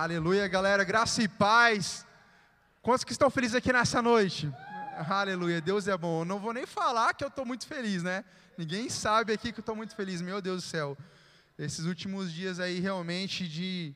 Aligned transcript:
Aleluia, 0.00 0.46
galera, 0.46 0.84
graça 0.84 1.20
e 1.20 1.26
paz. 1.26 2.06
Quantos 2.80 3.02
que 3.02 3.10
estão 3.10 3.28
felizes 3.28 3.56
aqui 3.56 3.72
nessa 3.72 4.00
noite? 4.00 4.48
Aleluia, 5.10 5.60
Deus 5.60 5.88
é 5.88 5.98
bom. 5.98 6.20
Eu 6.20 6.24
não 6.24 6.38
vou 6.38 6.52
nem 6.52 6.64
falar 6.66 7.12
que 7.14 7.24
eu 7.24 7.28
estou 7.28 7.44
muito 7.44 7.66
feliz, 7.66 8.04
né? 8.04 8.24
Ninguém 8.56 8.88
sabe 8.88 9.32
aqui 9.32 9.52
que 9.52 9.58
eu 9.58 9.62
estou 9.62 9.74
muito 9.74 9.96
feliz, 9.96 10.20
meu 10.20 10.40
Deus 10.40 10.62
do 10.62 10.68
céu. 10.68 10.96
Esses 11.58 11.84
últimos 11.84 12.32
dias 12.32 12.60
aí, 12.60 12.78
realmente, 12.78 13.48
de, 13.48 13.92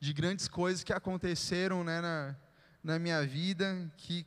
de 0.00 0.12
grandes 0.12 0.48
coisas 0.48 0.82
que 0.82 0.92
aconteceram 0.92 1.84
né, 1.84 2.00
na, 2.00 2.34
na 2.82 2.98
minha 2.98 3.24
vida, 3.24 3.88
que, 3.96 4.26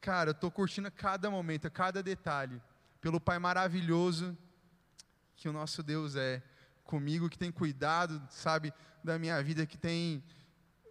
cara, 0.00 0.30
eu 0.30 0.32
estou 0.32 0.50
curtindo 0.50 0.90
cada 0.90 1.30
momento, 1.30 1.70
cada 1.70 2.02
detalhe, 2.02 2.62
pelo 3.02 3.20
Pai 3.20 3.38
maravilhoso 3.38 4.34
que 5.36 5.50
o 5.50 5.52
nosso 5.52 5.82
Deus 5.82 6.16
é 6.16 6.42
comigo, 6.82 7.28
que 7.28 7.36
tem 7.36 7.52
cuidado, 7.52 8.26
sabe, 8.30 8.72
da 9.04 9.18
minha 9.18 9.42
vida, 9.42 9.66
que 9.66 9.76
tem 9.76 10.24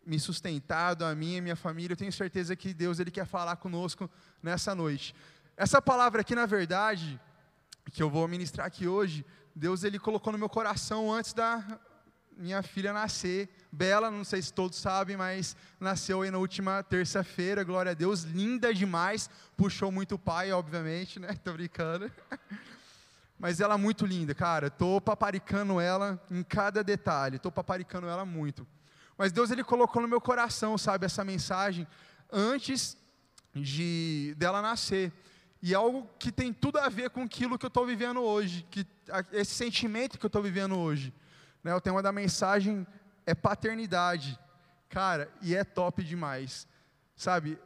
me 0.05 0.19
sustentado, 0.19 1.03
a 1.03 1.15
mim 1.15 1.35
e 1.35 1.41
minha 1.41 1.55
família. 1.55 1.93
Eu 1.93 1.97
tenho 1.97 2.11
certeza 2.11 2.55
que 2.55 2.73
Deus 2.73 2.99
ele 2.99 3.11
quer 3.11 3.25
falar 3.25 3.55
conosco 3.55 4.09
nessa 4.41 4.75
noite. 4.75 5.15
Essa 5.57 5.81
palavra 5.81 6.21
aqui, 6.21 6.35
na 6.35 6.45
verdade, 6.45 7.19
que 7.91 8.03
eu 8.03 8.09
vou 8.09 8.27
ministrar 8.27 8.67
aqui 8.67 8.87
hoje, 8.87 9.25
Deus 9.55 9.83
ele 9.83 9.97
colocou 9.97 10.33
no 10.33 10.39
meu 10.39 10.49
coração 10.49 11.11
antes 11.11 11.33
da 11.33 11.63
minha 12.37 12.61
filha 12.61 12.91
nascer. 12.91 13.49
Bela, 13.71 14.11
não 14.11 14.23
sei 14.23 14.41
se 14.41 14.53
todos 14.53 14.77
sabem, 14.77 15.17
mas 15.17 15.55
nasceu 15.79 16.21
aí 16.21 16.31
na 16.31 16.37
última 16.37 16.83
terça-feira, 16.83 17.63
glória 17.63 17.91
a 17.91 17.95
Deus, 17.95 18.23
linda 18.23 18.73
demais, 18.73 19.29
puxou 19.55 19.91
muito 19.91 20.15
o 20.15 20.19
pai, 20.19 20.51
obviamente, 20.51 21.19
né? 21.19 21.33
Tô 21.43 21.53
brincando. 21.53 22.11
Mas 23.37 23.59
ela 23.59 23.73
é 23.73 23.77
muito 23.77 24.05
linda, 24.05 24.33
cara. 24.33 24.69
Tô 24.69 25.01
paparicando 25.01 25.79
ela 25.79 26.21
em 26.31 26.41
cada 26.41 26.83
detalhe. 26.83 27.37
Tô 27.37 27.51
paparicando 27.51 28.07
ela 28.07 28.25
muito. 28.25 28.65
Mas 29.17 29.31
Deus 29.31 29.51
ele 29.51 29.63
colocou 29.63 30.01
no 30.01 30.07
meu 30.07 30.19
coração, 30.19 30.77
sabe, 30.77 31.05
essa 31.05 31.23
mensagem 31.23 31.87
antes 32.31 32.97
de 33.53 34.35
dela 34.37 34.61
nascer. 34.61 35.11
E 35.61 35.73
é 35.73 35.77
algo 35.77 36.09
que 36.19 36.31
tem 36.31 36.53
tudo 36.53 36.77
a 36.77 36.89
ver 36.89 37.09
com 37.09 37.23
aquilo 37.23 37.57
que 37.57 37.65
eu 37.65 37.69
estou 37.69 37.85
vivendo 37.85 38.21
hoje, 38.21 38.65
que 38.69 38.85
esse 39.31 39.55
sentimento 39.55 40.19
que 40.19 40.25
eu 40.25 40.27
estou 40.27 40.41
vivendo 40.41 40.77
hoje. 40.77 41.13
Né, 41.63 41.73
o 41.73 41.81
tema 41.81 42.03
da 42.03 42.11
mensagem 42.11 42.85
é 43.25 43.33
paternidade, 43.33 44.39
cara, 44.87 45.31
e 45.41 45.55
é 45.55 45.63
top 45.63 46.03
demais, 46.03 46.67
sabe? 47.15 47.57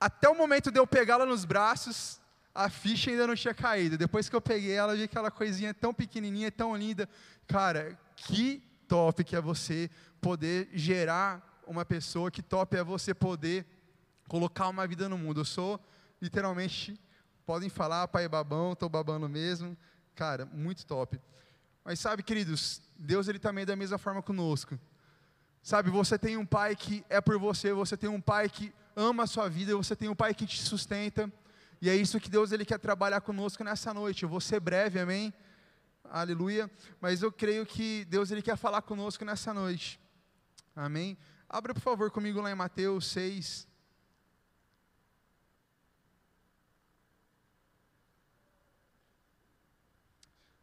Até 0.00 0.28
o 0.28 0.34
momento 0.34 0.70
de 0.70 0.78
eu 0.78 0.86
pegá-la 0.86 1.26
nos 1.26 1.44
braços, 1.44 2.18
a 2.54 2.70
ficha 2.70 3.10
ainda 3.10 3.26
não 3.26 3.34
tinha 3.34 3.52
caído. 3.52 3.98
Depois 3.98 4.28
que 4.28 4.36
eu 4.36 4.40
peguei 4.40 4.72
ela, 4.72 4.94
vi 4.94 5.02
aquela 5.02 5.30
coisinha 5.30 5.74
tão 5.74 5.92
pequenininha, 5.92 6.50
tão 6.50 6.74
linda. 6.76 7.08
Cara, 7.46 7.98
que 8.16 8.62
top 8.86 9.24
que 9.24 9.34
é 9.34 9.40
você 9.40 9.90
poder 10.24 10.70
gerar 10.72 11.60
uma 11.66 11.84
pessoa, 11.84 12.30
que 12.30 12.40
top 12.40 12.74
é 12.78 12.82
você 12.82 13.12
poder 13.12 13.66
colocar 14.26 14.68
uma 14.68 14.86
vida 14.86 15.06
no 15.06 15.18
mundo. 15.18 15.42
Eu 15.42 15.44
sou 15.44 15.78
literalmente, 16.18 16.98
podem 17.44 17.68
falar, 17.68 18.08
pai 18.08 18.26
babão, 18.26 18.72
estou 18.72 18.88
babando 18.88 19.28
mesmo. 19.28 19.76
Cara, 20.14 20.46
muito 20.46 20.86
top. 20.86 21.20
Mas 21.84 22.00
sabe, 22.00 22.22
queridos, 22.22 22.80
Deus 22.96 23.28
ele 23.28 23.38
também 23.38 23.64
é 23.64 23.66
da 23.66 23.76
mesma 23.76 23.98
forma 23.98 24.22
conosco. 24.22 24.80
Sabe, 25.62 25.90
você 25.90 26.18
tem 26.18 26.38
um 26.38 26.46
pai 26.46 26.74
que 26.74 27.04
é 27.10 27.20
por 27.20 27.38
você, 27.38 27.74
você 27.74 27.94
tem 27.94 28.08
um 28.08 28.20
pai 28.20 28.48
que 28.48 28.72
ama 28.96 29.24
a 29.24 29.26
sua 29.26 29.46
vida, 29.46 29.76
você 29.76 29.94
tem 29.94 30.08
um 30.08 30.14
pai 30.14 30.32
que 30.32 30.46
te 30.46 30.58
sustenta. 30.62 31.30
E 31.82 31.90
é 31.90 31.94
isso 31.94 32.18
que 32.18 32.30
Deus 32.30 32.50
ele 32.50 32.64
quer 32.64 32.78
trabalhar 32.78 33.20
conosco 33.20 33.62
nessa 33.62 33.92
noite. 33.92 34.22
Eu 34.22 34.28
vou 34.30 34.40
ser 34.40 34.58
breve, 34.58 34.98
amém? 34.98 35.34
Aleluia. 36.02 36.70
Mas 36.98 37.20
eu 37.20 37.30
creio 37.30 37.66
que 37.66 38.06
Deus 38.06 38.30
ele 38.30 38.40
quer 38.40 38.56
falar 38.56 38.80
conosco 38.80 39.22
nessa 39.22 39.52
noite. 39.52 40.02
Amém? 40.76 41.16
Abra 41.48 41.72
por 41.72 41.80
favor 41.80 42.10
comigo 42.10 42.40
lá 42.40 42.50
em 42.50 42.54
Mateus 42.54 43.06
6. 43.06 43.68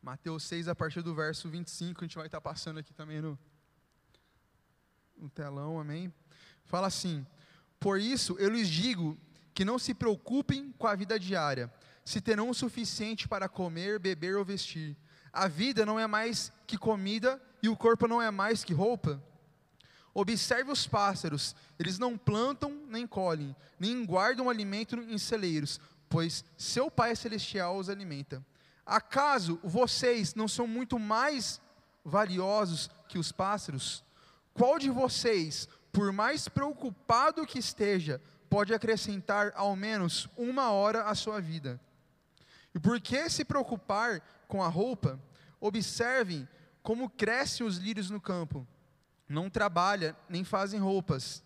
Mateus 0.02 0.44
6, 0.44 0.68
a 0.68 0.76
partir 0.76 1.02
do 1.02 1.16
verso 1.16 1.48
25, 1.48 2.04
a 2.04 2.08
gente 2.08 2.18
vai 2.18 2.26
estar 2.26 2.42
passando 2.42 2.80
aqui 2.80 2.94
também 2.94 3.22
no, 3.22 3.40
no 5.16 5.30
telão, 5.30 5.80
amém? 5.80 6.12
Fala 6.66 6.88
assim: 6.88 7.26
Por 7.80 8.02
isso 8.02 8.36
eu 8.38 8.50
lhes 8.50 8.68
digo 8.68 9.18
que 9.54 9.64
não 9.64 9.80
se 9.80 9.94
preocupem 9.94 10.74
com 10.74 10.88
a 10.88 10.96
vida 10.96 11.18
diária, 11.18 11.72
se 12.04 12.20
terão 12.20 12.50
o 12.50 12.54
suficiente 12.54 13.28
para 13.28 13.48
comer, 13.48 14.00
beber 14.00 14.36
ou 14.36 14.44
vestir. 14.44 14.98
A 15.32 15.48
vida 15.48 15.86
não 15.86 15.98
é 15.98 16.08
mais 16.08 16.52
que 16.68 16.78
comida 16.78 17.42
e 17.64 17.70
o 17.70 17.78
corpo 17.78 18.08
não 18.08 18.22
é 18.22 18.30
mais 18.30 18.64
que 18.64 18.74
roupa. 18.74 19.24
Observe 20.14 20.72
os 20.72 20.86
pássaros, 20.86 21.56
eles 21.80 21.98
não 21.98 22.18
plantam 22.18 22.72
nem 22.88 23.08
colhem, 23.08 23.56
nem 23.80 24.06
guardam 24.06 24.50
alimento 24.50 24.96
em 24.96 25.18
celeiros, 25.18 25.80
pois 26.10 26.44
seu 26.58 26.92
Pai 26.92 27.16
Celestial 27.16 27.78
os 27.78 27.90
alimenta. 27.90 28.46
Acaso 28.86 29.60
vocês 29.64 30.36
não 30.36 30.48
são 30.48 30.68
muito 30.68 31.00
mais 31.00 31.62
valiosos 32.04 32.90
que 33.08 33.18
os 33.18 33.32
pássaros? 33.32 34.04
Qual 34.54 34.78
de 34.78 34.90
vocês, 34.90 35.68
por 35.94 36.12
mais 36.12 36.48
preocupado 36.48 37.46
que 37.46 37.60
esteja, 37.60 38.22
pode 38.52 38.74
acrescentar 38.74 39.54
ao 39.56 39.78
menos 39.78 40.28
uma 40.36 40.72
hora 40.72 41.04
à 41.04 41.16
sua 41.16 41.40
vida. 41.40 41.80
E 42.76 42.80
por 42.80 43.00
que 43.00 43.30
se 43.30 43.46
preocupar 43.46 44.22
com 44.46 44.62
a 44.62 44.68
roupa? 44.68 45.18
Observem 45.58 46.46
como 46.84 47.10
crescem 47.10 47.66
os 47.66 47.78
lírios 47.78 48.10
no 48.10 48.20
campo. 48.20 48.68
Não 49.32 49.50
trabalha, 49.50 50.16
nem 50.30 50.44
fazem 50.44 50.80
roupas. 50.80 51.44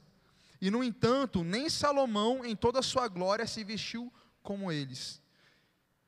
E, 0.60 0.72
no 0.72 0.84
entanto, 0.84 1.44
nem 1.44 1.70
Salomão, 1.70 2.44
em 2.44 2.56
toda 2.56 2.80
a 2.80 2.84
sua 2.84 3.08
glória, 3.08 3.46
se 3.46 3.64
vestiu 3.64 4.12
como 4.42 4.72
eles. 4.72 5.22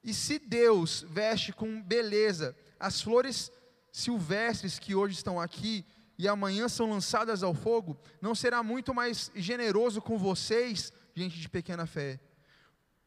E 0.03 0.13
se 0.13 0.39
Deus 0.39 1.05
veste 1.09 1.53
com 1.53 1.81
beleza 1.81 2.55
as 2.79 3.01
flores 3.01 3.51
silvestres 3.91 4.79
que 4.79 4.95
hoje 4.95 5.15
estão 5.15 5.39
aqui, 5.39 5.85
e 6.17 6.27
amanhã 6.27 6.67
são 6.67 6.89
lançadas 6.89 7.43
ao 7.43 7.53
fogo, 7.53 7.95
não 8.19 8.33
será 8.33 8.63
muito 8.63 8.93
mais 8.93 9.31
generoso 9.35 10.01
com 10.01 10.17
vocês, 10.17 10.91
gente 11.13 11.39
de 11.39 11.47
pequena 11.47 11.85
fé. 11.85 12.19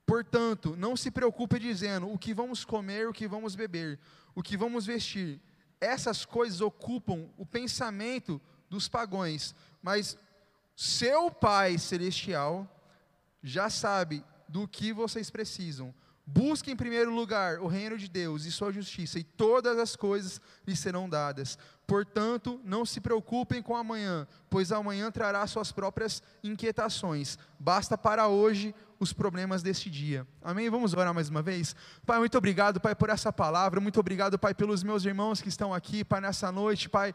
Portanto, 0.06 0.76
não 0.76 0.97
se 0.97 1.10
preocupe 1.10 1.59
dizendo 1.59 2.12
o 2.12 2.19
que 2.19 2.32
vamos 2.32 2.64
comer, 2.64 3.09
o 3.09 3.12
que 3.12 3.26
vamos 3.26 3.56
beber, 3.56 3.98
o 4.34 4.42
que 4.42 4.56
vamos 4.56 4.86
vestir. 4.86 5.41
Essas 5.80 6.25
coisas 6.25 6.60
ocupam 6.60 7.28
o 7.36 7.44
pensamento 7.44 8.41
dos 8.70 8.88
pagões, 8.88 9.54
mas 9.82 10.16
seu 10.76 11.31
Pai 11.31 11.76
celestial 11.76 12.66
já 13.42 13.69
sabe 13.69 14.25
do 14.48 14.66
que 14.66 14.92
vocês 14.92 15.28
precisam. 15.28 15.92
Busque 16.25 16.70
em 16.70 16.76
primeiro 16.76 17.12
lugar 17.12 17.59
o 17.59 17.66
reino 17.66 17.98
de 17.98 18.09
Deus 18.09 18.44
e 18.44 18.53
sua 18.53 18.70
justiça, 18.72 19.19
e 19.19 19.25
todas 19.25 19.76
as 19.78 19.97
coisas 19.97 20.41
lhe 20.64 20.76
serão 20.76 21.09
dadas. 21.09 21.59
Portanto, 21.88 22.60
não 22.64 22.86
se 22.86 23.00
preocupem 23.00 23.60
com 23.60 23.75
amanhã, 23.75 24.28
pois 24.48 24.70
amanhã 24.70 25.10
trará 25.10 25.44
suas 25.48 25.72
próprias 25.72 26.22
inquietações. 26.44 27.36
Basta 27.59 27.98
para 27.98 28.28
hoje 28.28 28.72
os 29.00 29.12
problemas 29.12 29.60
deste 29.60 29.91
dia. 29.91 30.25
Amém? 30.41 30.70
Vamos 30.70 30.94
orar 30.94 31.12
mais 31.12 31.28
uma 31.28 31.42
vez? 31.42 31.75
Pai, 32.06 32.20
muito 32.20 32.38
obrigado, 32.38 32.80
Pai, 32.80 32.94
por 32.94 33.10
essa 33.10 33.32
palavra. 33.32 33.80
Muito 33.80 33.98
obrigado, 33.98 34.38
Pai, 34.38 34.54
pelos 34.54 34.84
meus 34.84 35.04
irmãos 35.04 35.41
que 35.41 35.48
estão 35.48 35.75
aqui, 35.75 36.04
Pai, 36.04 36.20
nessa 36.20 36.53
noite, 36.53 36.88
Pai 36.88 37.12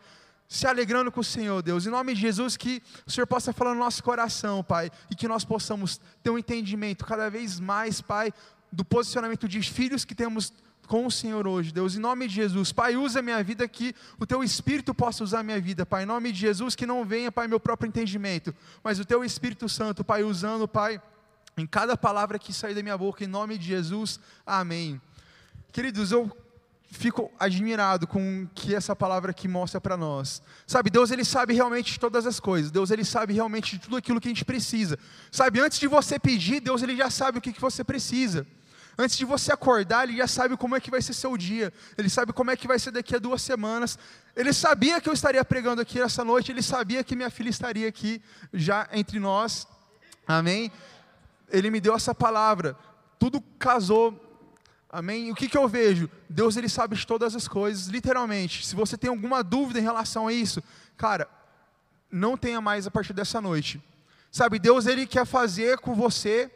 se 0.47 0.67
alegrando 0.67 1.11
com 1.11 1.21
o 1.21 1.23
Senhor, 1.23 1.61
Deus. 1.61 1.85
Em 1.85 1.89
nome 1.89 2.13
de 2.13 2.21
Jesus, 2.21 2.55
que 2.55 2.81
o 3.05 3.11
Senhor 3.11 3.25
possa 3.25 3.51
falar 3.51 3.73
no 3.73 3.79
nosso 3.79 4.03
coração, 4.03 4.63
Pai, 4.63 4.91
e 5.09 5.15
que 5.15 5.27
nós 5.27 5.43
possamos 5.43 5.99
ter 6.21 6.29
um 6.29 6.37
entendimento 6.37 7.05
cada 7.05 7.29
vez 7.29 7.59
mais, 7.59 8.01
Pai, 8.01 8.31
do 8.71 8.85
posicionamento 8.85 9.47
de 9.47 9.61
filhos 9.61 10.05
que 10.05 10.13
temos 10.13 10.53
com 10.85 11.05
o 11.05 11.11
Senhor 11.11 11.47
hoje, 11.47 11.71
Deus, 11.71 11.95
em 11.95 11.99
nome 11.99 12.27
de 12.27 12.35
Jesus. 12.35 12.71
Pai, 12.71 12.95
usa 12.95 13.19
a 13.19 13.21
minha 13.21 13.43
vida 13.43 13.67
que 13.67 13.95
o 14.19 14.25
teu 14.25 14.43
Espírito 14.43 14.93
possa 14.93 15.23
usar 15.23 15.39
a 15.39 15.43
minha 15.43 15.59
vida, 15.59 15.85
Pai, 15.85 16.03
em 16.03 16.05
nome 16.05 16.31
de 16.31 16.39
Jesus, 16.39 16.75
que 16.75 16.85
não 16.85 17.03
venha, 17.03 17.31
Pai, 17.31 17.47
meu 17.47 17.59
próprio 17.59 17.87
entendimento, 17.87 18.53
mas 18.83 18.99
o 18.99 19.05
teu 19.05 19.23
Espírito 19.23 19.67
Santo, 19.67 20.03
Pai, 20.03 20.23
usando, 20.23 20.67
Pai, 20.67 21.01
em 21.57 21.65
cada 21.65 21.97
palavra 21.97 22.37
que 22.37 22.53
sair 22.53 22.75
da 22.75 22.83
minha 22.83 22.97
boca, 22.97 23.23
em 23.23 23.27
nome 23.27 23.57
de 23.57 23.65
Jesus, 23.65 24.19
amém. 24.45 25.01
Queridos, 25.71 26.11
eu 26.11 26.31
fico 26.91 27.31
admirado 27.39 28.07
com 28.07 28.43
o 28.43 28.49
que 28.53 28.73
essa 28.73 28.95
palavra 28.95 29.31
aqui 29.31 29.47
mostra 29.47 29.81
para 29.81 29.97
nós. 29.97 30.41
Sabe, 30.65 30.89
Deus 30.89 31.11
ele 31.11 31.25
sabe 31.25 31.53
realmente 31.53 31.93
de 31.93 31.99
todas 31.99 32.25
as 32.25 32.39
coisas. 32.39 32.71
Deus 32.71 32.91
ele 32.91 33.03
sabe 33.03 33.33
realmente 33.33 33.77
de 33.77 33.79
tudo 33.79 33.97
aquilo 33.97 34.21
que 34.21 34.27
a 34.27 34.31
gente 34.31 34.45
precisa. 34.45 34.97
Sabe, 35.31 35.59
antes 35.59 35.79
de 35.79 35.87
você 35.87 36.17
pedir, 36.17 36.59
Deus 36.59 36.81
ele 36.81 36.95
já 36.95 37.09
sabe 37.09 37.37
o 37.37 37.41
que, 37.41 37.51
que 37.51 37.61
você 37.61 37.83
precisa. 37.83 38.45
Antes 38.97 39.17
de 39.17 39.25
você 39.25 39.51
acordar, 39.51 40.07
ele 40.07 40.17
já 40.17 40.27
sabe 40.27 40.55
como 40.55 40.75
é 40.75 40.79
que 40.79 40.89
vai 40.89 41.01
ser 41.01 41.13
seu 41.13 41.35
dia. 41.35 41.73
Ele 41.97 42.09
sabe 42.09 42.31
como 42.31 42.49
é 42.49 42.55
que 42.55 42.67
vai 42.67 42.79
ser 42.79 42.91
daqui 42.91 43.13
a 43.13 43.19
duas 43.19 43.41
semanas. 43.41 43.99
Ele 44.35 44.53
sabia 44.53 45.01
que 45.01 45.09
eu 45.09 45.13
estaria 45.13 45.43
pregando 45.43 45.81
aqui 45.81 45.99
essa 45.99 46.23
noite. 46.23 46.51
Ele 46.51 46.61
sabia 46.61 47.03
que 47.03 47.15
minha 47.15 47.29
filha 47.29 47.49
estaria 47.49 47.89
aqui 47.89 48.21
já 48.53 48.87
entre 48.93 49.19
nós. 49.19 49.67
Amém? 50.25 50.71
Ele 51.51 51.69
me 51.69 51.81
deu 51.81 51.93
essa 51.93 52.15
palavra. 52.15 52.77
Tudo 53.19 53.41
casou. 53.59 54.24
Amém? 54.95 55.27
E 55.27 55.31
o 55.33 55.35
que, 55.35 55.49
que 55.49 55.57
eu 55.57 55.67
vejo? 55.67 56.09
Deus 56.29 56.55
ele 56.55 56.69
sabe 56.69 56.95
de 56.95 57.05
todas 57.05 57.35
as 57.35 57.49
coisas, 57.49 57.87
literalmente. 57.87 58.65
Se 58.65 58.73
você 58.73 58.97
tem 58.97 59.09
alguma 59.09 59.43
dúvida 59.43 59.77
em 59.77 59.83
relação 59.83 60.25
a 60.25 60.31
isso, 60.31 60.63
cara, 60.95 61.27
não 62.09 62.37
tenha 62.37 62.61
mais 62.61 62.87
a 62.87 62.91
partir 62.91 63.11
dessa 63.11 63.41
noite. 63.41 63.83
Sabe, 64.31 64.57
Deus 64.57 64.85
ele 64.85 65.05
quer 65.05 65.25
fazer 65.25 65.79
com 65.79 65.93
você 65.93 66.49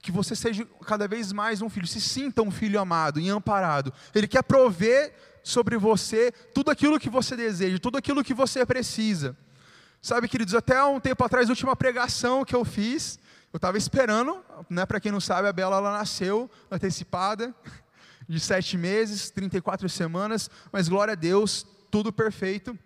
que 0.00 0.10
você 0.10 0.34
seja 0.34 0.66
cada 0.86 1.06
vez 1.06 1.32
mais 1.32 1.60
um 1.60 1.68
filho, 1.68 1.86
se 1.86 2.00
sinta 2.00 2.40
um 2.40 2.50
filho 2.50 2.80
amado 2.80 3.20
e 3.20 3.28
amparado. 3.28 3.92
Ele 4.14 4.26
quer 4.26 4.42
prover 4.42 5.12
sobre 5.42 5.76
você 5.76 6.32
tudo 6.54 6.70
aquilo 6.70 6.98
que 6.98 7.10
você 7.10 7.36
deseja, 7.36 7.78
tudo 7.78 7.98
aquilo 7.98 8.24
que 8.24 8.32
você 8.32 8.64
precisa. 8.64 9.36
Sabe, 10.00 10.28
queridos, 10.28 10.54
até 10.54 10.82
um 10.82 10.98
tempo 10.98 11.22
atrás, 11.22 11.50
a 11.50 11.52
última 11.52 11.76
pregação 11.76 12.42
que 12.42 12.56
eu 12.56 12.64
fiz, 12.64 13.18
eu 13.54 13.56
estava 13.56 13.78
esperando, 13.78 14.44
né, 14.68 14.84
para 14.84 14.98
quem 14.98 15.12
não 15.12 15.20
sabe, 15.20 15.46
a 15.46 15.52
Bela 15.52 15.76
ela 15.76 15.92
nasceu 15.92 16.50
antecipada, 16.68 17.54
de 18.28 18.40
sete 18.40 18.76
meses, 18.76 19.30
34 19.30 19.88
semanas, 19.88 20.50
mas 20.72 20.88
glória 20.88 21.12
a 21.12 21.14
Deus, 21.14 21.64
tudo 21.88 22.12
perfeito. 22.12 22.76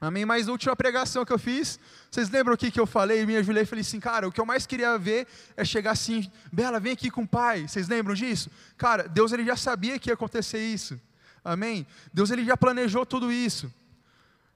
Amém? 0.00 0.24
Mas 0.24 0.48
a 0.48 0.52
última 0.52 0.74
pregação 0.74 1.22
que 1.22 1.34
eu 1.34 1.38
fiz, 1.38 1.78
vocês 2.10 2.30
lembram 2.30 2.54
o 2.54 2.56
que, 2.56 2.70
que 2.70 2.80
eu 2.80 2.86
falei? 2.86 3.26
Me 3.26 3.36
ajoelhei 3.36 3.64
e 3.64 3.66
falei 3.66 3.82
assim, 3.82 4.00
cara, 4.00 4.26
o 4.26 4.32
que 4.32 4.40
eu 4.40 4.46
mais 4.46 4.64
queria 4.64 4.96
ver 4.98 5.26
é 5.54 5.66
chegar 5.66 5.90
assim, 5.90 6.32
Bela, 6.50 6.80
vem 6.80 6.94
aqui 6.94 7.10
com 7.10 7.24
o 7.24 7.28
pai. 7.28 7.68
Vocês 7.68 7.86
lembram 7.86 8.14
disso? 8.14 8.50
Cara, 8.78 9.06
Deus 9.06 9.32
ele 9.32 9.44
já 9.44 9.54
sabia 9.54 9.98
que 9.98 10.08
ia 10.08 10.14
acontecer 10.14 10.60
isso. 10.60 10.98
Amém? 11.44 11.86
Deus 12.10 12.30
ele 12.30 12.42
já 12.42 12.56
planejou 12.56 13.04
tudo 13.04 13.30
isso. 13.30 13.70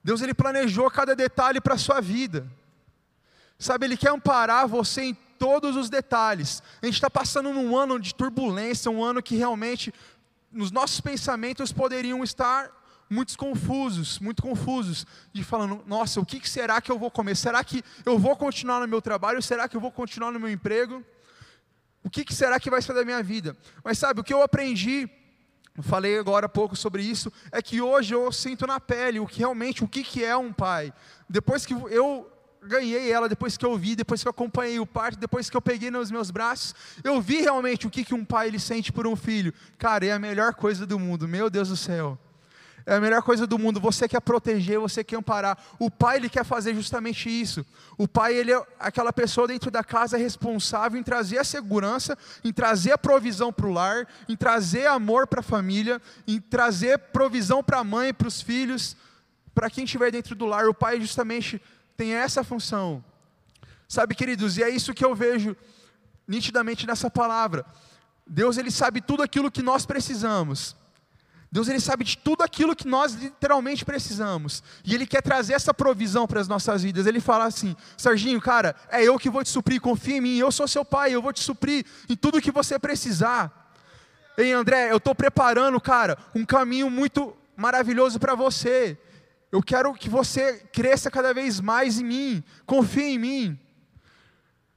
Deus 0.03 0.23
ele 0.23 0.33
planejou 0.33 0.89
cada 0.89 1.15
detalhe 1.15 1.61
para 1.61 1.75
a 1.75 1.77
sua 1.77 2.01
vida. 2.01 2.49
Sabe, 3.61 3.85
Ele 3.85 3.95
quer 3.95 4.09
amparar 4.09 4.67
você 4.67 5.03
em 5.03 5.17
todos 5.41 5.75
os 5.75 5.89
detalhes. 5.89 6.61
A 6.83 6.85
gente 6.85 6.93
está 6.93 7.09
passando 7.09 7.51
num 7.51 7.75
ano 7.75 7.99
de 7.99 8.13
turbulência, 8.13 8.91
um 8.91 9.03
ano 9.03 9.23
que 9.23 9.35
realmente 9.35 9.91
nos 10.51 10.69
nossos 10.69 11.01
pensamentos 11.01 11.73
poderiam 11.73 12.23
estar 12.23 12.69
muito 13.09 13.35
confusos, 13.35 14.19
muito 14.19 14.43
confusos, 14.43 15.03
de 15.33 15.43
falando, 15.43 15.83
nossa, 15.87 16.21
o 16.21 16.25
que 16.25 16.47
será 16.47 16.79
que 16.79 16.91
eu 16.91 16.99
vou 16.99 17.09
comer? 17.09 17.35
Será 17.35 17.63
que 17.63 17.83
eu 18.05 18.19
vou 18.19 18.35
continuar 18.35 18.81
no 18.81 18.87
meu 18.87 19.01
trabalho? 19.01 19.41
Será 19.41 19.67
que 19.67 19.75
eu 19.75 19.81
vou 19.81 19.91
continuar 19.91 20.31
no 20.31 20.39
meu 20.39 20.47
emprego? 20.47 21.03
O 22.03 22.09
que 22.09 22.23
será 22.31 22.59
que 22.59 22.69
vai 22.69 22.79
ser 22.79 22.93
da 22.93 23.03
minha 23.03 23.23
vida? 23.23 23.57
Mas 23.83 23.97
sabe, 23.97 24.21
o 24.21 24.23
que 24.23 24.33
eu 24.33 24.43
aprendi 24.43 25.09
falei 25.81 26.19
agora 26.19 26.45
há 26.45 26.49
pouco 26.49 26.75
sobre 26.75 27.01
isso, 27.01 27.31
é 27.51 27.61
que 27.61 27.81
hoje 27.81 28.13
eu 28.13 28.31
sinto 28.31 28.67
na 28.67 28.79
pele 28.79 29.19
o 29.19 29.25
que 29.25 29.39
realmente 29.39 29.83
o 29.83 29.87
que, 29.87 30.03
que 30.03 30.23
é 30.23 30.35
um 30.35 30.53
pai. 30.53 30.93
Depois 31.27 31.65
que 31.65 31.73
eu 31.73 32.30
ganhei 32.63 33.11
ela, 33.11 33.27
depois 33.27 33.57
que 33.57 33.65
eu 33.65 33.77
vi, 33.77 33.95
depois 33.95 34.21
que 34.21 34.27
eu 34.27 34.31
acompanhei 34.31 34.79
o 34.79 34.85
parto, 34.85 35.19
depois 35.19 35.49
que 35.49 35.57
eu 35.57 35.61
peguei 35.61 35.89
nos 35.89 36.11
meus 36.11 36.29
braços, 36.29 36.75
eu 37.03 37.19
vi 37.19 37.41
realmente 37.41 37.87
o 37.87 37.89
que, 37.89 38.03
que 38.03 38.13
um 38.13 38.23
pai 38.23 38.47
ele 38.47 38.59
sente 38.59 38.91
por 38.91 39.07
um 39.07 39.15
filho. 39.15 39.53
Cara, 39.77 40.05
é 40.05 40.11
a 40.11 40.19
melhor 40.19 40.53
coisa 40.53 40.85
do 40.85 40.99
mundo, 40.99 41.27
meu 41.27 41.49
Deus 41.49 41.69
do 41.69 41.77
céu. 41.77 42.17
É 42.85 42.95
a 42.95 42.99
melhor 42.99 43.21
coisa 43.21 43.45
do 43.45 43.59
mundo. 43.59 43.79
Você 43.79 44.07
quer 44.07 44.21
proteger, 44.21 44.79
você 44.79 45.03
quer 45.03 45.15
amparar. 45.15 45.57
O 45.77 45.89
pai 45.89 46.17
ele 46.17 46.29
quer 46.29 46.43
fazer 46.43 46.73
justamente 46.73 47.29
isso. 47.29 47.65
O 47.97 48.07
pai 48.07 48.33
ele 48.35 48.51
é 48.51 48.63
aquela 48.79 49.13
pessoa 49.13 49.47
dentro 49.47 49.69
da 49.69 49.83
casa 49.83 50.17
responsável 50.17 50.99
em 50.99 51.03
trazer 51.03 51.37
a 51.37 51.43
segurança, 51.43 52.17
em 52.43 52.51
trazer 52.51 52.91
a 52.91 52.97
provisão 52.97 53.53
para 53.53 53.67
o 53.67 53.71
lar, 53.71 54.07
em 54.27 54.35
trazer 54.35 54.87
amor 54.87 55.27
para 55.27 55.41
a 55.41 55.43
família, 55.43 56.01
em 56.27 56.39
trazer 56.39 56.97
provisão 56.97 57.63
para 57.63 57.79
a 57.79 57.83
mãe, 57.83 58.13
para 58.13 58.27
os 58.27 58.41
filhos, 58.41 58.95
para 59.53 59.69
quem 59.69 59.83
estiver 59.83 60.11
dentro 60.11 60.35
do 60.35 60.45
lar. 60.45 60.67
O 60.67 60.73
pai 60.73 60.99
justamente 60.99 61.61
tem 61.95 62.13
essa 62.13 62.43
função. 62.43 63.03
Sabe, 63.87 64.15
queridos, 64.15 64.57
e 64.57 64.63
é 64.63 64.69
isso 64.69 64.93
que 64.93 65.03
eu 65.03 65.13
vejo 65.13 65.55
nitidamente 66.27 66.87
nessa 66.87 67.09
palavra. 67.09 67.65
Deus 68.25 68.57
ele 68.57 68.71
sabe 68.71 69.01
tudo 69.01 69.21
aquilo 69.21 69.51
que 69.51 69.61
nós 69.61 69.85
precisamos. 69.85 70.75
Deus 71.51 71.67
ele 71.67 71.81
sabe 71.81 72.05
de 72.05 72.17
tudo 72.17 72.43
aquilo 72.43 72.73
que 72.73 72.87
nós 72.87 73.13
literalmente 73.13 73.83
precisamos. 73.83 74.63
E 74.85 74.95
ele 74.95 75.05
quer 75.05 75.21
trazer 75.21 75.53
essa 75.53 75.73
provisão 75.73 76.25
para 76.25 76.39
as 76.39 76.47
nossas 76.47 76.83
vidas. 76.83 77.05
Ele 77.05 77.19
fala 77.19 77.43
assim: 77.43 77.75
Serginho, 77.97 78.39
cara, 78.39 78.73
é 78.89 79.03
eu 79.03 79.19
que 79.19 79.29
vou 79.29 79.43
te 79.43 79.49
suprir, 79.49 79.81
confia 79.81 80.15
em 80.15 80.21
mim. 80.21 80.37
Eu 80.37 80.49
sou 80.49 80.65
seu 80.65 80.85
pai, 80.85 81.13
eu 81.13 81.21
vou 81.21 81.33
te 81.33 81.41
suprir 81.41 81.85
em 82.07 82.15
tudo 82.15 82.41
que 82.41 82.51
você 82.51 82.79
precisar. 82.79 83.73
Ei, 84.37 84.53
André, 84.53 84.91
eu 84.91 84.97
estou 84.97 85.13
preparando, 85.13 85.81
cara, 85.81 86.17
um 86.33 86.45
caminho 86.45 86.89
muito 86.89 87.35
maravilhoso 87.57 88.17
para 88.17 88.33
você. 88.33 88.97
Eu 89.51 89.61
quero 89.61 89.93
que 89.93 90.09
você 90.09 90.59
cresça 90.71 91.11
cada 91.11 91.33
vez 91.33 91.59
mais 91.59 91.99
em 91.99 92.05
mim. 92.05 92.43
Confia 92.65 93.09
em 93.09 93.19
mim. 93.19 93.59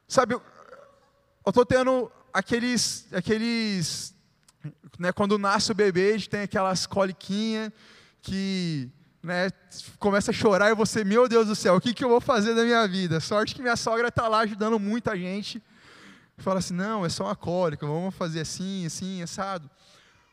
Sabe, 0.09 0.35
eu 0.35 0.43
estou 1.47 1.65
tendo 1.65 2.11
aqueles, 2.33 3.07
aqueles 3.13 4.15
né, 4.99 5.13
quando 5.13 5.39
nasce 5.39 5.71
o 5.71 5.75
bebê, 5.75 6.11
a 6.11 6.13
gente 6.13 6.29
tem 6.29 6.41
aquelas 6.41 6.87
coliquinhas 6.87 7.71
que 8.21 8.91
né, 9.23 9.51
começa 9.99 10.31
a 10.31 10.35
chorar 10.35 10.71
e 10.71 10.75
você, 10.75 11.05
meu 11.05 11.29
Deus 11.29 11.47
do 11.47 11.55
céu, 11.55 11.77
o 11.77 11.81
que, 11.81 11.95
que 11.95 12.05
eu 12.05 12.09
vou 12.09 12.21
fazer 12.21 12.55
da 12.55 12.65
minha 12.65 12.87
vida? 12.89 13.21
Sorte 13.21 13.55
que 13.55 13.63
minha 13.63 13.77
sogra 13.77 14.09
está 14.09 14.27
lá 14.29 14.41
ajudando 14.41 14.79
muita 14.79 15.17
gente. 15.17 15.63
Fala 16.39 16.59
assim, 16.59 16.75
não, 16.75 17.07
é 17.07 17.09
só 17.09 17.25
uma 17.25 17.37
cólica, 17.37 17.87
vamos 17.87 18.15
fazer 18.15 18.41
assim, 18.41 18.85
assim, 18.87 19.23
assado. 19.23 19.71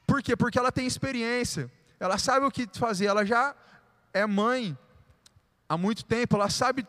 Por 0.07 0.23
quê? 0.23 0.35
Porque 0.35 0.57
ela 0.57 0.71
tem 0.71 0.87
experiência, 0.87 1.71
ela 1.99 2.17
sabe 2.17 2.45
o 2.45 2.51
que 2.51 2.67
fazer, 2.73 3.05
ela 3.05 3.23
já 3.23 3.55
é 4.13 4.25
mãe 4.25 4.77
há 5.67 5.77
muito 5.77 6.03
tempo, 6.05 6.35
ela 6.35 6.49
sabe 6.49 6.85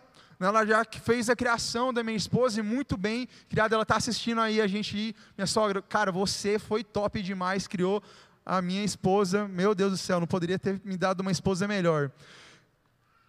ela 0.47 0.67
já 0.67 0.85
fez 0.85 1.31
a 1.31 1.37
criação 1.37 1.93
da 1.93 2.03
minha 2.03 2.17
esposa 2.17 2.61
e 2.61 2.63
muito 2.63 2.97
bem 2.97 3.29
criada. 3.49 3.77
Ela 3.77 3.83
está 3.83 3.97
assistindo 3.97 4.41
aí 4.41 4.61
a 4.61 4.67
gente 4.67 4.97
ir. 4.97 5.15
Minha 5.37 5.47
sogra, 5.47 5.81
cara, 5.81 6.11
você 6.11 6.59
foi 6.59 6.83
top 6.83 7.23
demais, 7.23 7.67
criou 7.67 8.03
a 8.45 8.61
minha 8.61 8.85
esposa. 8.85 9.47
Meu 9.47 9.75
Deus 9.75 9.93
do 9.93 9.97
céu, 9.97 10.19
não 10.19 10.27
poderia 10.27 10.59
ter 10.59 10.81
me 10.85 10.97
dado 10.97 11.21
uma 11.21 11.31
esposa 11.31 11.69
melhor. 11.69 12.11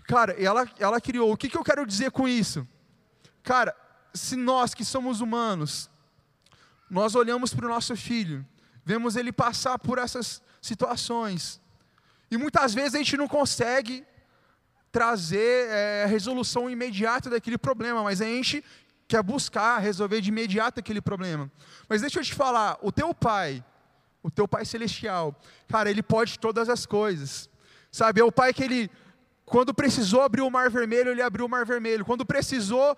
Cara, 0.07 0.33
ela, 0.41 0.67
ela 0.79 0.99
criou. 0.99 1.31
O 1.31 1.37
que, 1.37 1.49
que 1.49 1.57
eu 1.57 1.63
quero 1.63 1.85
dizer 1.85 2.11
com 2.11 2.27
isso? 2.27 2.67
Cara, 3.43 3.75
se 4.13 4.35
nós 4.35 4.73
que 4.73 4.83
somos 4.83 5.21
humanos, 5.21 5.89
nós 6.89 7.15
olhamos 7.15 7.53
para 7.53 7.65
o 7.65 7.69
nosso 7.69 7.95
filho, 7.95 8.45
vemos 8.83 9.15
ele 9.15 9.31
passar 9.31 9.77
por 9.79 9.97
essas 9.97 10.41
situações, 10.61 11.59
e 12.33 12.37
muitas 12.37 12.73
vezes 12.73 12.95
a 12.95 12.97
gente 12.97 13.17
não 13.17 13.27
consegue 13.27 14.05
trazer 14.91 15.67
é, 15.69 16.03
a 16.03 16.07
resolução 16.07 16.69
imediata 16.69 17.29
daquele 17.29 17.57
problema, 17.57 18.03
mas 18.03 18.21
a 18.21 18.25
gente 18.25 18.63
quer 19.07 19.23
buscar 19.23 19.79
resolver 19.79 20.21
de 20.21 20.29
imediato 20.29 20.79
aquele 20.79 21.01
problema. 21.01 21.51
Mas 21.87 22.01
deixa 22.01 22.19
eu 22.19 22.23
te 22.23 22.33
falar, 22.33 22.77
o 22.81 22.91
teu 22.91 23.13
pai, 23.13 23.63
o 24.21 24.29
teu 24.29 24.47
pai 24.47 24.65
celestial, 24.65 25.35
cara, 25.67 25.89
ele 25.89 26.03
pode 26.03 26.39
todas 26.39 26.69
as 26.69 26.85
coisas. 26.85 27.49
Sabe, 27.91 28.21
é 28.21 28.23
o 28.23 28.31
pai 28.31 28.53
que 28.53 28.63
ele 28.63 28.89
quando 29.45 29.73
precisou 29.73 30.21
abrir 30.21 30.41
o 30.41 30.49
mar 30.49 30.69
vermelho, 30.69 31.11
ele 31.11 31.21
abriu 31.21 31.45
o 31.45 31.49
mar 31.49 31.65
vermelho. 31.65 32.05
Quando 32.05 32.25
precisou 32.25 32.97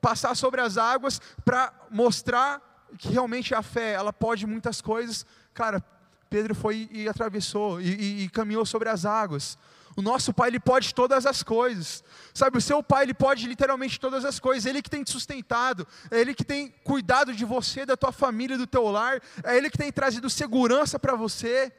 passar 0.00 0.34
sobre 0.34 0.60
as 0.60 0.76
águas 0.76 1.20
para 1.44 1.72
mostrar 1.90 2.60
que 2.98 3.08
realmente 3.08 3.54
a 3.54 3.62
fé, 3.62 3.92
ela 3.92 4.12
pode 4.12 4.46
muitas 4.46 4.80
coisas. 4.80 5.24
Cara, 5.54 5.82
Pedro 6.28 6.54
foi 6.54 6.88
e 6.92 7.08
atravessou 7.08 7.80
e, 7.80 7.88
e, 7.88 8.24
e 8.24 8.28
caminhou 8.28 8.64
sobre 8.66 8.88
as 8.88 9.04
águas. 9.04 9.58
O 9.98 10.02
nosso 10.02 10.32
Pai, 10.32 10.48
Ele 10.48 10.60
pode 10.60 10.94
todas 10.94 11.26
as 11.26 11.42
coisas. 11.42 12.04
Sabe, 12.32 12.56
o 12.56 12.60
seu 12.60 12.80
Pai, 12.84 13.04
Ele 13.04 13.14
pode 13.14 13.48
literalmente 13.48 13.98
todas 13.98 14.24
as 14.24 14.38
coisas. 14.38 14.64
Ele 14.64 14.80
que 14.80 14.88
tem 14.88 15.02
te 15.02 15.10
sustentado, 15.10 15.84
é 16.08 16.20
Ele 16.20 16.34
que 16.34 16.44
tem 16.44 16.72
cuidado 16.84 17.34
de 17.34 17.44
você, 17.44 17.84
da 17.84 17.96
tua 17.96 18.12
família, 18.12 18.56
do 18.56 18.64
teu 18.64 18.84
lar, 18.84 19.20
é 19.42 19.56
Ele 19.56 19.68
que 19.68 19.76
tem 19.76 19.90
trazido 19.90 20.30
segurança 20.30 21.00
para 21.00 21.16
você. 21.16 21.72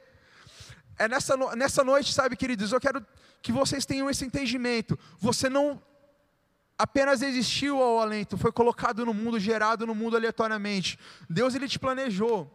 É 0.98 1.08
nessa, 1.08 1.38
nessa 1.56 1.82
noite, 1.82 2.14
sabe, 2.14 2.36
queridos, 2.36 2.74
eu 2.74 2.80
quero 2.82 3.06
que 3.42 3.54
vocês 3.54 3.86
tenham 3.86 4.10
esse 4.10 4.26
entendimento. 4.26 5.00
Você 5.18 5.48
não 5.50 5.82
apenas 6.78 7.22
existiu 7.22 7.82
ao 7.82 8.02
alento, 8.02 8.38
foi 8.38 8.52
colocado 8.52 9.06
no 9.06 9.14
mundo, 9.14 9.40
gerado 9.40 9.88
no 9.88 9.96
mundo 9.96 10.18
aleatoriamente. 10.18 11.00
Deus, 11.30 11.56
Ele 11.56 11.70
te 11.70 11.80
planejou. 11.80 12.52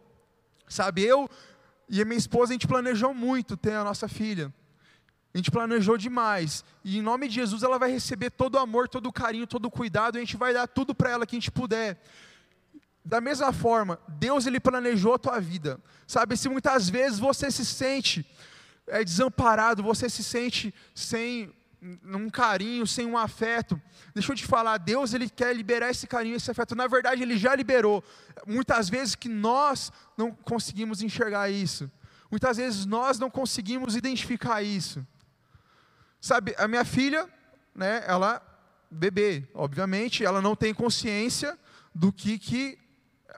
Sabe, 0.67 1.03
eu 1.03 1.29
e 1.89 2.01
a 2.01 2.05
minha 2.05 2.17
esposa, 2.17 2.51
a 2.51 2.55
gente 2.55 2.67
planejou 2.67 3.13
muito 3.13 3.55
ter 3.55 3.73
a 3.73 3.83
nossa 3.83 4.07
filha. 4.07 4.53
A 5.33 5.37
gente 5.37 5.51
planejou 5.51 5.97
demais. 5.97 6.63
E 6.83 6.97
em 6.97 7.01
nome 7.01 7.27
de 7.27 7.35
Jesus 7.35 7.61
ela 7.61 7.77
vai 7.77 7.91
receber 7.91 8.29
todo 8.31 8.55
o 8.55 8.59
amor, 8.59 8.87
todo 8.87 9.07
o 9.07 9.13
carinho, 9.13 9.45
todo 9.45 9.65
o 9.65 9.71
cuidado. 9.71 10.15
E 10.15 10.19
a 10.19 10.21
gente 10.21 10.37
vai 10.37 10.53
dar 10.53 10.67
tudo 10.67 10.95
para 10.95 11.11
ela 11.11 11.25
que 11.25 11.35
a 11.35 11.39
gente 11.39 11.51
puder. 11.51 12.01
Da 13.03 13.21
mesma 13.21 13.51
forma, 13.51 13.99
Deus 14.07 14.47
ele 14.47 14.59
planejou 14.59 15.13
a 15.13 15.19
tua 15.19 15.39
vida. 15.39 15.79
Sabe, 16.07 16.37
se 16.37 16.49
muitas 16.49 16.89
vezes 16.89 17.19
você 17.19 17.51
se 17.51 17.65
sente 17.65 18.25
é, 18.87 19.03
desamparado, 19.03 19.83
você 19.83 20.09
se 20.09 20.23
sente 20.23 20.73
sem 20.93 21.53
um 22.03 22.29
carinho, 22.29 22.85
sem 22.87 23.05
um 23.05 23.17
afeto. 23.17 23.79
Deixa 24.13 24.31
eu 24.31 24.35
te 24.35 24.45
falar, 24.45 24.77
Deus 24.77 25.13
ele 25.13 25.29
quer 25.29 25.55
liberar 25.55 25.89
esse 25.89 26.07
carinho, 26.07 26.35
esse 26.35 26.49
afeto. 26.49 26.75
Na 26.75 26.87
verdade, 26.87 27.21
ele 27.21 27.37
já 27.37 27.55
liberou. 27.55 28.03
Muitas 28.47 28.89
vezes 28.89 29.15
que 29.15 29.29
nós 29.29 29.91
não 30.17 30.31
conseguimos 30.31 31.01
enxergar 31.01 31.49
isso. 31.49 31.89
Muitas 32.29 32.57
vezes 32.57 32.85
nós 32.85 33.19
não 33.19 33.29
conseguimos 33.29 33.95
identificar 33.95 34.61
isso. 34.61 35.05
Sabe, 36.19 36.55
a 36.57 36.67
minha 36.67 36.83
filha, 36.83 37.29
né, 37.73 38.03
ela, 38.07 38.41
bebê, 38.89 39.47
obviamente, 39.53 40.25
ela 40.25 40.41
não 40.41 40.55
tem 40.55 40.73
consciência 40.73 41.57
do 41.93 42.11
que, 42.11 42.39
que 42.39 42.79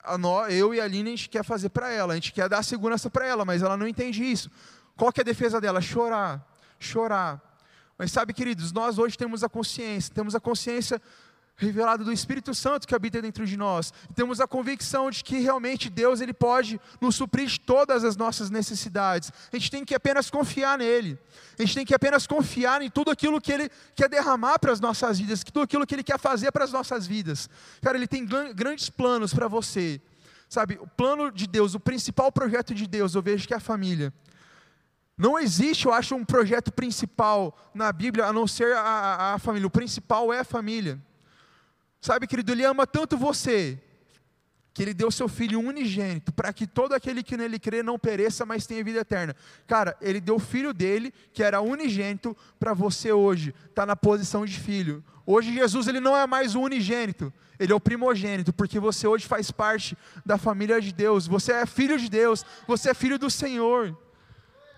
a 0.03 0.17
nós, 0.17 0.53
eu 0.53 0.73
e 0.73 0.79
a 0.79 0.85
Aline 0.85 1.09
a 1.09 1.15
gente 1.15 1.29
quer 1.29 1.43
fazer 1.43 1.69
para 1.69 1.91
ela. 1.91 2.13
A 2.13 2.15
gente 2.15 2.31
quer 2.31 2.47
dar 2.47 2.63
segurança 2.63 3.09
para 3.09 3.25
ela, 3.25 3.43
mas 3.43 3.61
ela 3.61 3.75
não 3.75 3.87
entende 3.87 4.23
isso. 4.23 4.49
Qual 4.95 5.11
que 5.11 5.19
é 5.19 5.23
a 5.23 5.25
defesa 5.25 5.59
dela? 5.59 5.81
Chorar, 5.81 6.45
chorar. 6.79 7.46
Mas 7.97 8.11
sabe, 8.11 8.33
queridos, 8.33 8.71
nós 8.71 8.97
hoje 8.97 9.17
temos 9.17 9.43
a 9.43 9.49
consciência, 9.49 10.13
temos 10.13 10.35
a 10.35 10.39
consciência 10.39 11.01
revelada 11.59 12.03
do 12.03 12.13
Espírito 12.13 12.53
Santo 12.53 12.87
que 12.87 12.93
habita 12.93 13.19
dentro 13.19 13.43
de 13.45 13.57
nós. 13.57 13.91
Temos 14.13 14.39
a 14.39 14.47
convicção 14.47 15.09
de 15.09 15.23
que 15.23 15.39
realmente 15.39 15.89
Deus 15.89 16.21
ele 16.21 16.33
pode 16.33 16.79
nos 17.01 17.15
suprir 17.15 17.47
de 17.47 17.59
todas 17.59 18.03
as 18.03 18.15
nossas 18.15 18.51
necessidades. 18.51 19.31
A 19.51 19.57
gente 19.57 19.71
tem 19.71 19.83
que 19.83 19.95
apenas 19.95 20.29
confiar 20.29 20.77
nele. 20.77 21.17
A 21.57 21.63
gente 21.63 21.73
tem 21.73 21.85
que 21.85 21.95
apenas 21.95 22.27
confiar 22.27 22.83
em 22.83 22.91
tudo 22.91 23.09
aquilo 23.09 23.41
que 23.41 23.51
ele 23.51 23.71
quer 23.95 24.07
derramar 24.07 24.59
para 24.59 24.71
as 24.71 24.79
nossas 24.79 25.17
vidas, 25.17 25.43
tudo 25.43 25.63
aquilo 25.63 25.87
que 25.87 25.95
ele 25.95 26.03
quer 26.03 26.19
fazer 26.19 26.51
para 26.51 26.63
as 26.63 26.71
nossas 26.71 27.07
vidas. 27.07 27.49
Cara, 27.81 27.97
ele 27.97 28.07
tem 28.07 28.23
grandes 28.53 28.87
planos 28.91 29.33
para 29.33 29.47
você. 29.47 29.99
Sabe, 30.47 30.77
o 30.79 30.87
plano 30.87 31.31
de 31.31 31.47
Deus, 31.47 31.73
o 31.73 31.79
principal 31.79 32.31
projeto 32.31 32.73
de 32.73 32.87
Deus, 32.87 33.15
eu 33.15 33.21
vejo 33.21 33.47
que 33.47 33.53
é 33.53 33.57
a 33.57 33.59
família. 33.59 34.13
Não 35.17 35.39
existe, 35.39 35.87
eu 35.87 35.93
acho, 35.93 36.15
um 36.15 36.23
projeto 36.23 36.71
principal 36.71 37.57
na 37.73 37.91
Bíblia 37.91 38.25
a 38.25 38.33
não 38.33 38.45
ser 38.45 38.75
a, 38.75 38.81
a, 38.81 39.33
a 39.33 39.39
família. 39.39 39.67
O 39.67 39.71
principal 39.71 40.31
é 40.31 40.39
a 40.39 40.43
família. 40.43 41.01
Sabe, 41.99 42.27
querido, 42.27 42.51
Ele 42.51 42.63
ama 42.63 42.85
tanto 42.85 43.17
você, 43.17 43.81
que 44.73 44.83
Ele 44.83 44.93
deu 44.93 45.09
seu 45.09 45.27
Filho 45.27 45.59
unigênito, 45.59 46.31
para 46.31 46.53
que 46.53 46.67
todo 46.67 46.93
aquele 46.93 47.23
que 47.23 47.35
nele 47.35 47.57
crê 47.57 47.81
não 47.81 47.97
pereça, 47.97 48.45
mas 48.45 48.67
tenha 48.67 48.83
vida 48.83 48.99
eterna. 48.99 49.35
Cara, 49.65 49.97
Ele 49.99 50.21
deu 50.21 50.35
o 50.35 50.39
Filho 50.39 50.71
dele, 50.71 51.11
que 51.33 51.41
era 51.41 51.61
unigênito, 51.61 52.37
para 52.59 52.75
você 52.75 53.11
hoje, 53.11 53.55
está 53.67 53.87
na 53.87 53.95
posição 53.95 54.45
de 54.45 54.59
filho. 54.59 55.03
Hoje 55.25 55.53
Jesus 55.53 55.87
ele 55.87 55.99
não 55.99 56.15
é 56.15 56.25
mais 56.25 56.55
o 56.55 56.61
unigênito, 56.61 57.33
ele 57.59 57.73
é 57.73 57.75
o 57.75 57.81
primogênito, 57.81 58.53
porque 58.53 58.79
você 58.79 59.05
hoje 59.05 59.27
faz 59.27 59.51
parte 59.51 59.97
da 60.25 60.37
família 60.37 60.79
de 60.79 60.93
Deus, 60.93 61.27
você 61.27 61.51
é 61.51 61.65
filho 61.65 61.99
de 61.99 62.07
Deus, 62.07 62.45
você 62.65 62.91
é 62.91 62.93
filho 62.93 63.19
do 63.19 63.29
Senhor. 63.29 63.93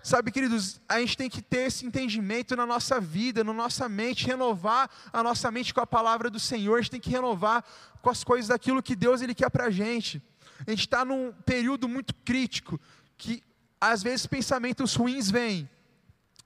Sabe, 0.02 0.30
queridos, 0.30 0.80
a 0.88 0.98
gente 0.98 1.16
tem 1.16 1.28
que 1.28 1.42
ter 1.42 1.66
esse 1.66 1.84
entendimento 1.84 2.56
na 2.56 2.64
nossa 2.64 2.98
vida, 2.98 3.44
na 3.44 3.52
nossa 3.52 3.88
mente, 3.88 4.26
renovar 4.26 4.90
a 5.12 5.22
nossa 5.22 5.50
mente 5.50 5.74
com 5.74 5.80
a 5.80 5.86
palavra 5.86 6.30
do 6.30 6.40
Senhor, 6.40 6.78
a 6.78 6.80
gente 6.80 6.92
tem 6.92 7.00
que 7.00 7.10
renovar 7.10 7.62
com 8.00 8.08
as 8.08 8.24
coisas 8.24 8.48
daquilo 8.48 8.82
que 8.82 8.96
Deus 8.96 9.20
ele 9.20 9.34
quer 9.34 9.50
para 9.50 9.66
a 9.66 9.70
gente. 9.70 10.22
A 10.66 10.70
gente 10.70 10.80
está 10.80 11.04
num 11.04 11.32
período 11.44 11.86
muito 11.86 12.14
crítico, 12.14 12.80
que 13.18 13.42
às 13.78 14.02
vezes 14.02 14.26
pensamentos 14.26 14.94
ruins 14.94 15.30
vêm. 15.30 15.68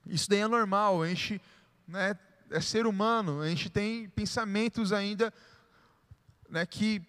Isso 0.05 0.29
daí 0.29 0.39
é 0.39 0.47
normal, 0.47 1.01
a 1.01 1.07
gente 1.07 1.41
né, 1.87 2.17
é 2.49 2.59
ser 2.59 2.85
humano, 2.85 3.41
a 3.41 3.47
gente 3.47 3.69
tem 3.69 4.09
pensamentos 4.09 4.91
ainda 4.91 5.33
né, 6.49 6.65
que 6.65 7.01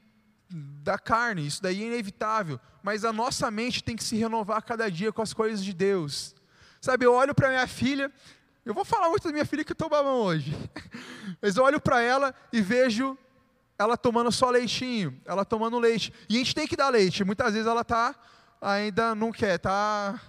da 0.49 0.97
carne, 0.97 1.45
isso 1.45 1.61
daí 1.61 1.83
é 1.83 1.87
inevitável, 1.87 2.61
mas 2.83 3.05
a 3.05 3.13
nossa 3.13 3.51
mente 3.51 3.83
tem 3.83 3.97
que 3.97 4.05
se 4.05 4.17
renovar 4.17 4.63
cada 4.63 4.89
dia 4.89 5.13
com 5.13 5.21
as 5.21 5.35
coisas 5.35 5.65
de 5.65 5.75
Deus. 5.75 6.36
Sabe, 6.87 7.05
eu 7.05 7.13
olho 7.13 7.35
para 7.35 7.49
minha 7.49 7.67
filha, 7.67 8.13
eu 8.65 8.73
vou 8.73 8.85
falar 8.85 9.09
muito 9.09 9.25
da 9.25 9.33
minha 9.33 9.45
filha 9.45 9.65
que 9.65 9.73
eu 9.73 9.75
estou 9.75 9.89
babão 9.89 10.21
hoje, 10.21 10.57
mas 11.43 11.57
eu 11.57 11.65
olho 11.65 11.81
para 11.81 12.01
ela 12.01 12.33
e 12.53 12.61
vejo 12.61 13.19
ela 13.77 13.97
tomando 13.97 14.31
só 14.31 14.49
leitinho, 14.51 15.21
ela 15.25 15.45
tomando 15.45 15.81
leite, 15.81 16.13
e 16.29 16.37
a 16.37 16.39
gente 16.39 16.55
tem 16.55 16.65
que 16.65 16.77
dar 16.77 16.89
leite, 16.89 17.25
muitas 17.25 17.55
vezes 17.55 17.67
ela 17.67 17.83
tá 17.83 18.15
ainda 18.61 19.17
não 19.17 19.33
quer, 19.33 19.59
tá, 19.59 20.21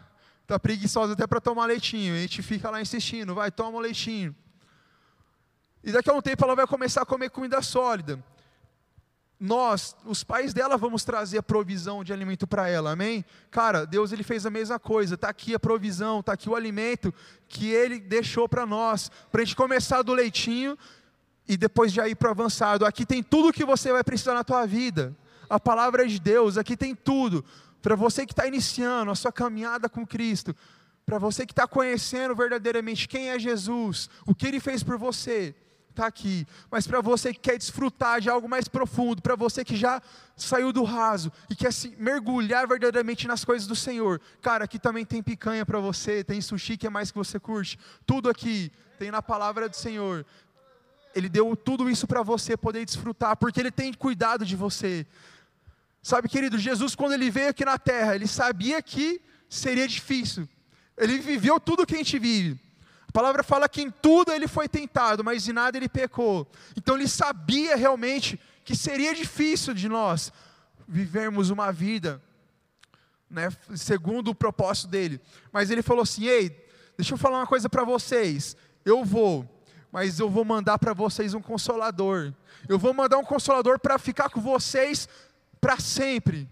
tá 0.47 0.57
preguiçosa 0.57 1.13
até 1.13 1.27
para 1.27 1.39
tomar 1.39 1.67
leitinho, 1.67 2.15
a 2.15 2.17
gente 2.21 2.41
fica 2.41 2.71
lá 2.71 2.81
insistindo, 2.81 3.35
vai, 3.35 3.51
toma 3.51 3.77
o 3.77 3.79
leitinho. 3.79 4.35
E 5.83 5.91
daqui 5.91 6.09
a 6.09 6.13
um 6.13 6.23
tempo 6.23 6.43
ela 6.43 6.55
vai 6.55 6.65
começar 6.65 7.03
a 7.03 7.05
comer 7.05 7.29
comida 7.29 7.61
sólida 7.61 8.19
nós, 9.39 9.95
os 10.03 10.23
pais 10.23 10.51
dela, 10.51 10.77
vamos 10.77 11.03
trazer 11.03 11.37
a 11.37 11.43
provisão 11.43 12.03
de 12.03 12.11
alimento 12.11 12.47
para 12.47 12.67
ela, 12.67 12.91
amém? 12.91 13.23
Cara, 13.51 13.85
Deus 13.85 14.11
ele 14.11 14.23
fez 14.23 14.45
a 14.47 14.49
mesma 14.49 14.79
coisa, 14.79 15.13
está 15.13 15.29
aqui 15.29 15.53
a 15.53 15.59
provisão, 15.59 16.21
está 16.21 16.33
aqui 16.33 16.49
o 16.49 16.55
alimento 16.55 17.13
que 17.47 17.69
Ele 17.69 17.99
deixou 17.99 18.49
para 18.49 18.65
nós, 18.65 19.11
para 19.31 19.41
a 19.41 19.45
gente 19.45 19.55
começar 19.55 20.01
do 20.01 20.11
leitinho 20.11 20.77
e 21.47 21.55
depois 21.55 21.93
já 21.93 22.07
ir 22.07 22.15
para 22.15 22.29
o 22.29 22.31
avançado. 22.31 22.83
Aqui 22.83 23.05
tem 23.05 23.21
tudo 23.21 23.49
o 23.49 23.53
que 23.53 23.63
você 23.63 23.91
vai 23.91 24.03
precisar 24.03 24.33
na 24.33 24.43
tua 24.43 24.65
vida, 24.65 25.15
a 25.47 25.59
palavra 25.59 26.07
de 26.07 26.19
Deus, 26.19 26.57
aqui 26.57 26.75
tem 26.75 26.95
tudo, 26.95 27.45
para 27.81 27.95
você 27.95 28.25
que 28.25 28.33
está 28.33 28.47
iniciando 28.47 29.11
a 29.11 29.15
sua 29.15 29.31
caminhada 29.31 29.87
com 29.87 30.05
Cristo, 30.05 30.55
para 31.05 31.19
você 31.19 31.45
que 31.45 31.53
está 31.53 31.67
conhecendo 31.67 32.35
verdadeiramente 32.35 33.07
quem 33.07 33.29
é 33.29 33.37
Jesus, 33.37 34.09
o 34.25 34.33
que 34.33 34.47
Ele 34.47 34.59
fez 34.59 34.81
por 34.83 34.97
você 34.97 35.55
está 35.97 36.05
aqui, 36.05 36.47
mas 36.69 36.85
para 36.85 37.01
você 37.01 37.33
que 37.33 37.39
quer 37.39 37.57
desfrutar 37.57 38.21
de 38.21 38.29
algo 38.29 38.47
mais 38.47 38.67
profundo, 38.67 39.21
para 39.21 39.35
você 39.35 39.65
que 39.65 39.75
já 39.75 40.01
saiu 40.35 40.71
do 40.71 40.83
raso 40.83 41.31
e 41.49 41.55
quer 41.55 41.73
se 41.73 41.95
mergulhar 41.97 42.67
verdadeiramente 42.67 43.27
nas 43.27 43.43
coisas 43.43 43.67
do 43.67 43.75
Senhor, 43.75 44.21
cara, 44.41 44.65
aqui 44.65 44.77
também 44.77 45.03
tem 45.03 45.23
picanha 45.23 45.65
para 45.65 45.79
você, 45.79 46.23
tem 46.23 46.39
sushi 46.39 46.77
que 46.77 46.85
é 46.85 46.89
mais 46.89 47.09
que 47.09 47.17
você 47.17 47.39
curte, 47.39 47.79
tudo 48.05 48.29
aqui 48.29 48.71
tem 48.99 49.09
na 49.09 49.21
palavra 49.21 49.67
do 49.67 49.75
Senhor. 49.75 50.25
Ele 51.15 51.27
deu 51.27 51.55
tudo 51.55 51.89
isso 51.89 52.05
para 52.05 52.21
você 52.21 52.55
poder 52.55 52.85
desfrutar, 52.85 53.35
porque 53.35 53.59
Ele 53.59 53.71
tem 53.71 53.91
cuidado 53.91 54.45
de 54.45 54.55
você. 54.55 55.05
Sabe, 56.03 56.29
querido, 56.29 56.59
Jesus, 56.59 56.93
quando 56.93 57.13
Ele 57.13 57.31
veio 57.31 57.49
aqui 57.49 57.65
na 57.65 57.79
terra, 57.79 58.15
Ele 58.15 58.27
sabia 58.27 58.81
que 58.83 59.19
seria 59.49 59.87
difícil. 59.87 60.47
Ele 60.95 61.17
viveu 61.17 61.59
tudo 61.59 61.83
o 61.83 61.85
que 61.87 61.95
a 61.95 61.97
gente 61.97 62.19
vive. 62.19 62.66
Palavra 63.17 63.41
fala 63.41 63.67
que 63.67 63.81
em 63.81 63.89
tudo 63.89 64.31
ele 64.31 64.47
foi 64.47 64.69
tentado, 64.69 65.23
mas 65.23 65.47
em 65.47 65.51
nada 65.51 65.75
ele 65.75 65.89
pecou. 65.89 66.47
Então 66.75 66.93
ele 66.93 67.07
sabia 67.07 67.75
realmente 67.75 68.39
que 68.63 68.75
seria 68.75 69.15
difícil 69.15 69.73
de 69.73 69.89
nós 69.89 70.31
vivermos 70.87 71.49
uma 71.49 71.71
vida 71.71 72.21
né, 73.27 73.49
segundo 73.75 74.27
o 74.27 74.35
propósito 74.35 74.87
dele. 74.89 75.19
Mas 75.51 75.71
ele 75.71 75.81
falou 75.81 76.03
assim: 76.03 76.25
"Ei, 76.25 76.63
deixa 76.95 77.15
eu 77.15 77.17
falar 77.17 77.39
uma 77.39 77.47
coisa 77.47 77.67
para 77.67 77.83
vocês. 77.83 78.55
Eu 78.85 79.03
vou, 79.03 79.49
mas 79.91 80.19
eu 80.19 80.29
vou 80.29 80.45
mandar 80.45 80.77
para 80.77 80.93
vocês 80.93 81.33
um 81.33 81.41
consolador. 81.41 82.31
Eu 82.69 82.77
vou 82.77 82.93
mandar 82.93 83.17
um 83.17 83.25
consolador 83.25 83.79
para 83.79 83.97
ficar 83.97 84.29
com 84.29 84.39
vocês 84.39 85.09
para 85.59 85.79
sempre, 85.79 86.47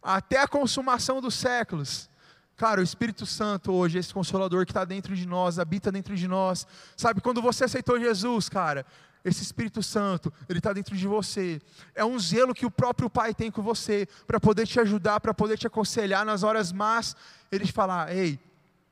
até 0.00 0.38
a 0.38 0.46
consumação 0.46 1.20
dos 1.20 1.34
séculos. 1.34 2.08
Cara, 2.56 2.80
o 2.80 2.84
Espírito 2.84 3.26
Santo 3.26 3.72
hoje, 3.72 3.98
esse 3.98 4.14
consolador 4.14 4.64
que 4.64 4.70
está 4.70 4.84
dentro 4.84 5.16
de 5.16 5.26
nós, 5.26 5.58
habita 5.58 5.90
dentro 5.90 6.14
de 6.14 6.28
nós. 6.28 6.66
Sabe, 6.96 7.20
quando 7.20 7.42
você 7.42 7.64
aceitou 7.64 7.98
Jesus, 7.98 8.48
cara, 8.48 8.86
esse 9.24 9.42
Espírito 9.42 9.82
Santo, 9.82 10.32
ele 10.48 10.60
está 10.60 10.72
dentro 10.72 10.96
de 10.96 11.06
você. 11.08 11.60
É 11.94 12.04
um 12.04 12.18
zelo 12.18 12.54
que 12.54 12.64
o 12.64 12.70
próprio 12.70 13.10
Pai 13.10 13.34
tem 13.34 13.50
com 13.50 13.60
você, 13.60 14.06
para 14.26 14.38
poder 14.38 14.66
te 14.66 14.78
ajudar, 14.78 15.18
para 15.18 15.34
poder 15.34 15.58
te 15.58 15.66
aconselhar 15.66 16.24
nas 16.24 16.44
horas 16.44 16.70
más. 16.70 17.16
Ele 17.50 17.64
te 17.64 17.72
falar: 17.72 18.14
ei, 18.14 18.38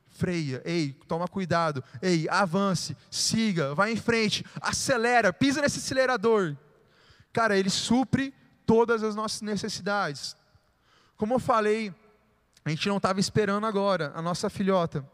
freia, 0.09 0.61
ei, 0.65 0.93
toma 1.07 1.27
cuidado, 1.27 1.81
ei, 2.01 2.27
avance, 2.29 2.97
siga, 3.09 3.73
vai 3.73 3.93
em 3.93 3.95
frente, 3.95 4.45
acelera, 4.59 5.31
pisa 5.31 5.61
nesse 5.61 5.79
acelerador. 5.79 6.57
Cara, 7.31 7.57
ele 7.57 7.69
supre 7.69 8.33
todas 8.65 9.03
as 9.03 9.15
nossas 9.15 9.41
necessidades. 9.41 10.35
Como 11.15 11.35
eu 11.35 11.39
falei 11.39 11.93
a 12.65 12.69
gente 12.69 12.87
não 12.87 12.97
estava 12.97 13.19
esperando 13.19 13.65
agora, 13.65 14.11
a 14.15 14.21
nossa 14.21 14.49
filhota. 14.49 15.05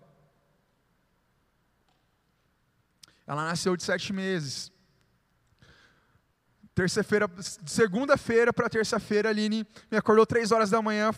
Ela 3.26 3.46
nasceu 3.46 3.76
de 3.76 3.84
sete 3.84 4.14
meses. 4.14 4.72
Terça-feira, 6.74 7.30
segunda-feira 7.66 8.54
para 8.54 8.70
terça-feira, 8.70 9.30
a 9.30 9.32
Aline 9.32 9.68
me 9.92 9.98
acordou 9.98 10.26
três 10.26 10.52
horas 10.52 10.70
da 10.70 10.82
manhã 10.82 11.12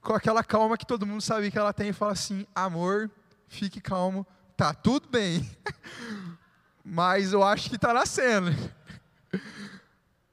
com 0.00 0.14
aquela 0.14 0.42
calma 0.42 0.78
que 0.78 0.86
todo 0.86 1.04
mundo 1.04 1.20
sabe 1.20 1.50
que 1.50 1.58
ela 1.58 1.72
tem 1.72 1.88
e 1.88 1.92
fala 1.92 2.12
assim: 2.12 2.46
amor, 2.54 3.10
fique 3.48 3.80
calmo, 3.80 4.26
tá 4.56 4.72
tudo 4.72 5.08
bem. 5.08 5.48
Mas 6.84 7.32
eu 7.32 7.42
acho 7.42 7.68
que 7.68 7.76
está 7.76 7.92
nascendo. 7.92 8.52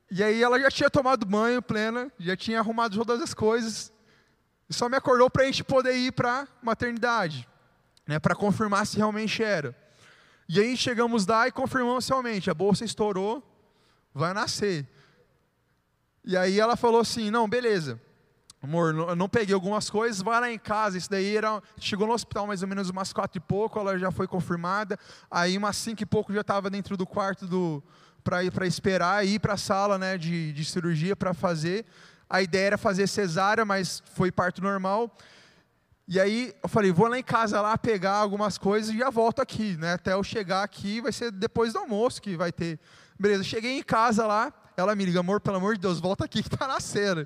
E 0.10 0.24
aí 0.24 0.44
ela 0.44 0.60
já 0.60 0.70
tinha 0.70 0.90
tomado 0.90 1.26
banho 1.26 1.60
plena, 1.60 2.12
já 2.20 2.38
tinha 2.38 2.60
arrumado 2.60 2.96
todas 2.96 3.20
as 3.20 3.34
coisas. 3.34 3.92
E 4.74 4.76
só 4.76 4.90
me 4.90 4.98
acordou 4.98 5.30
para 5.30 5.44
a 5.44 5.46
gente 5.46 5.64
poder 5.64 5.96
ir 5.96 6.12
para 6.12 6.48
maternidade, 6.60 7.48
né, 8.08 8.18
para 8.18 8.34
confirmar 8.34 8.88
se 8.88 8.98
realmente 8.98 9.44
era. 9.44 9.78
E 10.50 10.60
aí 10.60 10.76
chegamos 10.76 11.28
lá 11.28 11.48
e 11.48 11.52
confirmamos 11.52 12.08
realmente, 12.08 12.50
a 12.50 12.56
bolsa 12.56 12.84
estourou, 12.84 13.44
vai 14.12 14.34
nascer. 14.34 14.90
E 16.26 16.36
aí 16.36 16.60
ela 16.60 16.76
falou 16.76 17.02
assim, 17.02 17.30
não, 17.30 17.48
beleza, 17.48 18.02
amor, 18.64 18.96
eu 18.96 19.16
não 19.16 19.30
peguei 19.30 19.54
algumas 19.54 19.92
coisas, 19.92 20.24
vai 20.24 20.42
lá 20.42 20.52
em 20.52 20.58
casa, 20.58 20.98
isso 20.98 21.08
daí 21.08 21.38
era, 21.38 21.62
chegou 21.78 22.08
no 22.08 22.14
hospital 22.14 22.48
mais 22.48 22.64
ou 22.64 22.68
menos 22.68 22.90
umas 22.90 23.14
quatro 23.14 23.38
e 23.38 23.42
pouco, 23.42 23.80
ela 23.80 24.00
já 24.00 24.10
foi 24.10 24.28
confirmada, 24.28 24.98
aí 25.30 25.56
umas 25.56 25.78
cinco 25.78 26.02
e 26.02 26.06
pouco 26.06 26.34
já 26.34 26.42
estava 26.42 26.68
dentro 26.68 26.98
do 26.98 27.06
quarto 27.06 27.46
do 27.46 27.84
para 28.24 28.66
esperar 28.66 29.24
ir 29.24 29.38
para 29.38 29.54
a 29.54 29.58
sala 29.58 30.00
né, 30.00 30.18
de, 30.18 30.52
de 30.52 30.66
cirurgia 30.66 31.16
para 31.16 31.34
fazer 31.34 31.86
a 32.30 32.42
ideia 32.42 32.68
era 32.68 32.78
fazer 32.78 33.08
cesárea, 33.08 33.66
mas 33.66 34.02
foi 34.14 34.32
parto 34.32 34.62
normal. 34.62 35.16
E 36.08 36.20
aí 36.20 36.54
eu 36.62 36.68
falei, 36.68 36.92
vou 36.92 37.08
lá 37.08 37.18
em 37.18 37.24
casa 37.24 37.62
lá 37.62 37.78
pegar 37.78 38.16
algumas 38.16 38.58
coisas 38.58 38.94
e 38.94 38.98
já 38.98 39.10
volto 39.10 39.42
aqui, 39.42 39.78
né? 39.78 39.94
Até 39.94 40.14
eu 40.14 40.24
chegar 40.24 40.64
aqui, 40.64 41.00
vai 41.00 41.12
ser 41.12 41.32
depois 41.32 41.74
do 41.74 41.80
almoço 41.80 42.22
que 42.22 42.36
vai 42.36 42.52
ter. 42.52 42.80
Beleza, 43.18 43.44
cheguei 43.44 43.78
em 43.78 43.84
casa 43.84 44.28
lá, 44.28 44.52
ela 44.76 44.96
me 44.96 45.06
liga, 45.06 45.22
amor, 45.22 45.40
pelo 45.40 45.58
amor 45.58 45.76
de 45.76 45.82
Deus, 45.82 46.00
volta 46.00 46.26
aqui 46.26 46.42
que 46.44 46.54
está 46.54 46.68
nascendo. 46.68 47.26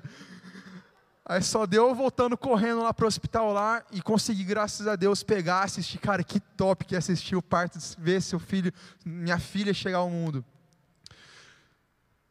Aí 1.24 1.42
só 1.42 1.66
deu 1.66 1.94
voltando 1.94 2.38
correndo 2.38 2.82
lá 2.82 2.94
pro 2.94 3.06
hospital 3.06 3.52
lá 3.52 3.82
e 3.92 4.00
consegui, 4.00 4.44
graças 4.44 4.86
a 4.86 4.96
Deus, 4.96 5.22
pegar, 5.22 5.62
assistir. 5.62 5.98
Cara, 5.98 6.24
que 6.24 6.40
top 6.40 6.86
que 6.86 6.94
é 6.94 6.98
assistir 6.98 7.36
o 7.36 7.42
parto, 7.42 7.78
ver 7.98 8.22
seu 8.22 8.38
filho, 8.38 8.72
minha 9.04 9.38
filha 9.38 9.74
chegar 9.74 9.98
ao 9.98 10.08
mundo. 10.08 10.42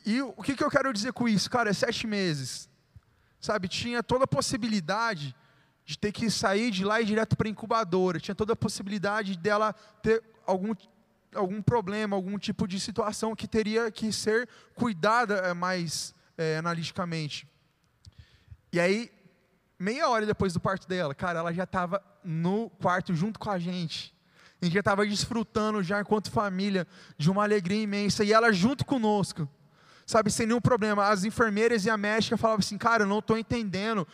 E 0.08 0.22
o 0.22 0.42
que, 0.42 0.56
que 0.56 0.64
eu 0.64 0.70
quero 0.70 0.94
dizer 0.94 1.12
com 1.12 1.28
isso? 1.28 1.50
Cara, 1.50 1.70
é 1.70 1.74
sete 1.74 2.08
meses. 2.08 2.70
Sabe, 3.42 3.68
tinha 3.68 4.02
toda 4.02 4.24
a 4.24 4.28
possibilidade 4.28 5.36
de 5.84 6.00
ter 6.00 6.14
que 6.14 6.32
sair 6.32 6.72
de 6.72 6.86
lá 6.86 7.02
e 7.02 7.04
ir 7.04 7.08
direto 7.08 7.36
para 7.36 7.46
a 7.46 7.52
incubadora. 7.52 8.18
Tinha 8.18 8.34
toda 8.34 8.54
a 8.54 8.56
possibilidade 8.56 9.38
dela 9.38 9.74
ter 10.02 10.24
algum, 10.46 10.74
algum 11.36 11.62
problema, 11.62 12.16
algum 12.16 12.40
tipo 12.40 12.66
de 12.66 12.80
situação 12.80 13.36
que 13.36 13.50
teria 13.50 13.92
que 13.92 14.14
ser 14.14 14.48
cuidada 14.76 15.40
eh, 15.40 15.54
mais 15.54 16.16
é, 16.38 16.56
analiticamente. 16.56 17.46
E 18.72 18.80
aí, 18.80 19.12
meia 19.78 20.08
hora 20.08 20.26
depois 20.26 20.54
do 20.54 20.60
parto 20.62 20.88
dela, 20.88 21.14
cara, 21.14 21.40
ela 21.40 21.54
já 21.54 21.66
estava 21.66 22.02
no 22.24 22.70
quarto 22.70 23.14
junto 23.14 23.38
com 23.38 23.52
a 23.52 23.60
gente. 23.60 24.16
A 24.62 24.66
gente 24.66 24.74
já 24.74 24.80
estava 24.80 25.06
desfrutando 25.06 25.84
já 25.84 26.00
enquanto 26.00 26.32
família 26.32 26.88
de 27.18 27.30
uma 27.30 27.44
alegria 27.44 27.84
imensa. 27.84 28.24
E 28.24 28.32
ela 28.32 28.54
junto 28.54 28.86
conosco 28.86 29.50
sabe, 30.08 30.32
sem 30.32 30.48
nenhum 30.48 30.62
problema. 30.62 31.10
As 31.10 31.26
enfermeiras 31.26 31.86
e 31.86 31.90
a 31.90 31.98
médica 31.98 32.38
falavam 32.38 32.60
assim, 32.60 32.78
cara, 32.78 33.04
eu 33.04 33.08
não 33.08 33.20
estou 33.20 33.38
entendendo. 33.38 34.08